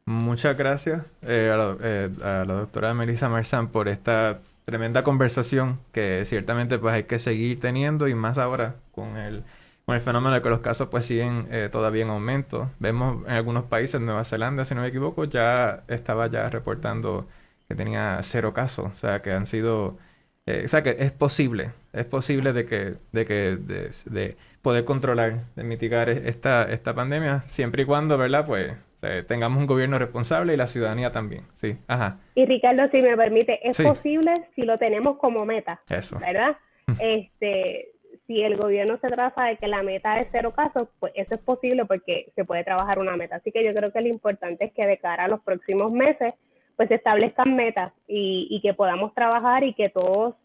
Muchas 0.07 0.55
gracias 0.55 1.01
eh, 1.23 1.51
eh, 1.81 2.09
a, 2.23 2.45
la, 2.45 2.53
doctora 2.53 2.93
Melissa 2.93 3.27
Marzán 3.27 3.67
por 3.67 3.89
esta 3.89 4.39
tremenda 4.63 5.03
conversación 5.03 5.81
que 5.91 6.23
ciertamente 6.23 6.79
pues 6.79 6.93
hay 6.93 7.03
que 7.03 7.19
seguir 7.19 7.59
teniendo 7.59 8.07
y 8.07 8.15
más 8.15 8.37
ahora 8.37 8.75
con 8.93 9.17
el, 9.17 9.43
con 9.87 9.95
el 9.95 10.01
fenómeno 10.01 10.35
de 10.35 10.41
que 10.41 10.49
los 10.49 10.59
casos 10.59 10.89
pues 10.89 11.05
siguen 11.05 11.47
eh, 11.49 11.69
todavía 11.71 12.03
en 12.03 12.09
aumento. 12.09 12.69
Vemos 12.77 13.25
en 13.25 13.31
algunos 13.31 13.63
países, 13.63 14.01
Nueva 14.01 14.25
Zelanda 14.25 14.65
si 14.65 14.75
no 14.75 14.81
me 14.81 14.89
equivoco, 14.89 15.23
ya 15.23 15.85
estaba 15.87 16.27
ya 16.27 16.49
reportando 16.49 17.25
que 17.69 17.73
tenía 17.73 18.19
cero 18.21 18.53
casos, 18.53 18.91
o 18.93 18.97
sea 18.97 19.21
que 19.21 19.31
han 19.31 19.47
sido... 19.47 19.97
o 20.45 20.67
sea 20.67 20.83
que 20.83 20.97
es 20.99 21.13
posible, 21.13 21.71
es 21.93 22.03
posible 22.03 22.51
de 22.51 22.65
que, 22.65 22.95
de 23.13 23.25
que, 23.25 23.55
de, 23.55 23.91
de 24.07 24.35
poder 24.61 24.83
controlar, 24.83 25.45
de 25.55 25.63
mitigar 25.63 26.09
esta, 26.09 26.69
esta 26.69 26.93
pandemia, 26.93 27.43
siempre 27.47 27.83
y 27.83 27.85
cuando, 27.85 28.17
¿verdad? 28.17 28.45
Pues 28.45 28.73
tengamos 29.27 29.59
un 29.59 29.67
gobierno 29.67 29.97
responsable 29.99 30.53
y 30.53 30.57
la 30.57 30.67
ciudadanía 30.67 31.13
también. 31.13 31.43
Sí, 31.53 31.77
ajá. 31.87 32.17
Y 32.35 32.45
Ricardo, 32.45 32.85
si 32.89 33.01
me 33.01 33.15
permite, 33.15 33.65
es 33.65 33.81
posible 33.81 34.33
si 34.53 34.63
lo 34.63 34.77
tenemos 34.77 35.17
como 35.17 35.45
meta. 35.45 35.79
Eso. 35.87 36.19
¿Verdad? 36.19 36.57
este, 36.99 37.89
si 38.27 38.41
el 38.41 38.57
gobierno 38.57 38.99
se 39.01 39.07
trata 39.07 39.45
de 39.45 39.57
que 39.57 39.67
la 39.67 39.81
meta 39.83 40.19
es 40.19 40.27
cero 40.31 40.53
casos, 40.53 40.89
pues 40.99 41.13
eso 41.15 41.35
es 41.35 41.39
posible 41.39 41.85
porque 41.85 42.31
se 42.35 42.43
puede 42.45 42.63
trabajar 42.63 42.99
una 42.99 43.15
meta. 43.15 43.37
Así 43.37 43.51
que 43.51 43.63
yo 43.63 43.73
creo 43.73 43.91
que 43.91 44.01
lo 44.01 44.09
importante 44.09 44.65
es 44.65 44.73
que 44.73 44.85
de 44.85 44.97
cara 44.97 45.25
a 45.25 45.27
los 45.29 45.41
próximos 45.41 45.91
meses, 45.91 46.33
pues 46.75 46.89
se 46.89 46.95
establezcan 46.95 47.55
metas 47.55 47.93
y, 48.07 48.47
y 48.51 48.61
que 48.61 48.73
podamos 48.73 49.13
trabajar 49.15 49.65
y 49.65 49.73
que 49.73 49.89
todos 49.89 50.35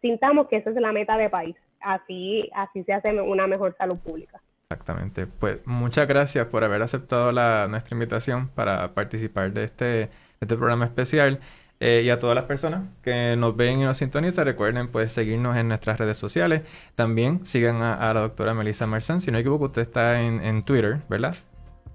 sintamos 0.00 0.48
que 0.48 0.56
esa 0.56 0.70
es 0.70 0.76
la 0.76 0.92
meta 0.92 1.16
de 1.16 1.28
país. 1.28 1.56
Así, 1.80 2.50
así 2.54 2.84
se 2.84 2.92
hace 2.92 3.12
una 3.20 3.46
mejor 3.46 3.74
salud 3.76 3.98
pública. 3.98 4.40
Exactamente. 4.70 5.26
Pues 5.26 5.58
muchas 5.66 6.06
gracias 6.08 6.46
por 6.46 6.64
haber 6.64 6.82
aceptado 6.82 7.32
la, 7.32 7.68
nuestra 7.68 7.94
invitación 7.94 8.48
para 8.48 8.94
participar 8.94 9.52
de 9.52 9.64
este, 9.64 10.10
este 10.40 10.56
programa 10.56 10.86
especial. 10.86 11.40
Eh, 11.80 12.02
y 12.04 12.10
a 12.10 12.18
todas 12.18 12.34
las 12.36 12.44
personas 12.44 12.82
que 13.02 13.36
nos 13.36 13.56
ven 13.56 13.80
y 13.80 13.84
nos 13.84 13.98
sintonizan, 13.98 14.44
recuerden 14.44 14.88
pues 14.88 15.12
seguirnos 15.12 15.56
en 15.56 15.68
nuestras 15.68 15.98
redes 15.98 16.16
sociales. 16.16 16.62
También 16.94 17.46
sigan 17.46 17.82
a, 17.82 18.14
la 18.14 18.20
doctora 18.20 18.54
Melissa 18.54 18.86
Marzán. 18.86 19.20
Si 19.20 19.30
no 19.30 19.36
me 19.36 19.40
equivoco, 19.40 19.66
usted 19.66 19.82
está 19.82 20.20
en, 20.22 20.62
Twitter, 20.62 21.00
¿verdad? 21.08 21.36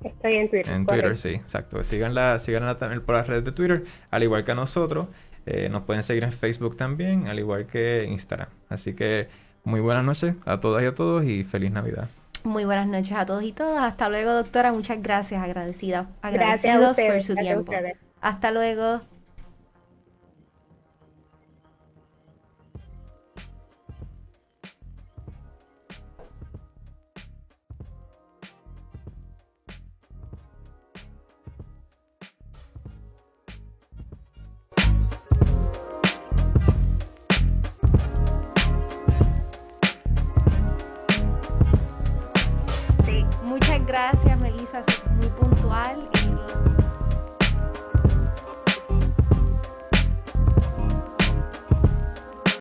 Estoy 0.04 0.36
en 0.36 0.50
Twitter. 0.50 0.76
En 0.76 0.86
Twitter, 0.86 1.18
sí, 1.18 1.30
exacto. 1.30 1.84
Síganla, 1.84 2.40
síganla 2.40 2.78
también 2.78 3.02
por 3.02 3.16
las 3.16 3.28
redes 3.28 3.46
de 3.46 3.52
Twitter, 3.52 3.84
al 4.12 4.24
igual 4.24 4.44
que 4.44 4.52
a 4.52 4.56
nosotros. 4.56 5.08
Eh, 5.46 5.70
nos 5.70 5.84
pueden 5.84 6.04
seguir 6.04 6.24
en 6.24 6.34
Facebook 6.34 6.78
también, 6.78 7.28
al 7.28 7.40
igual 7.40 7.66
que 7.66 8.06
Instagram. 8.08 8.50
Así 8.68 8.94
que 8.94 9.28
muy 9.64 9.80
buenas 9.80 10.04
noches 10.04 10.36
a 10.46 10.60
todas 10.60 10.84
y 10.84 10.86
a 10.86 10.94
todos 10.94 11.24
y 11.24 11.44
feliz 11.44 11.72
Navidad. 11.72 12.10
Muy 12.44 12.66
buenas 12.66 12.88
noches 12.88 13.14
a 13.14 13.26
todos 13.26 13.44
y 13.44 13.52
todas. 13.52 13.84
Hasta 13.84 14.10
luego, 14.10 14.34
doctora. 14.34 14.72
Muchas 14.72 15.02
gracias. 15.02 15.42
Agradecida. 15.42 16.08
Agradecidos 16.22 16.98
por 16.98 17.22
su 17.24 17.36
tiempo. 17.36 17.72
Hasta 18.22 18.52
luego. 18.52 19.02
Gracias, 43.90 44.38
Melissa, 44.38 44.84
muy 45.16 45.28
puntual. 45.30 45.98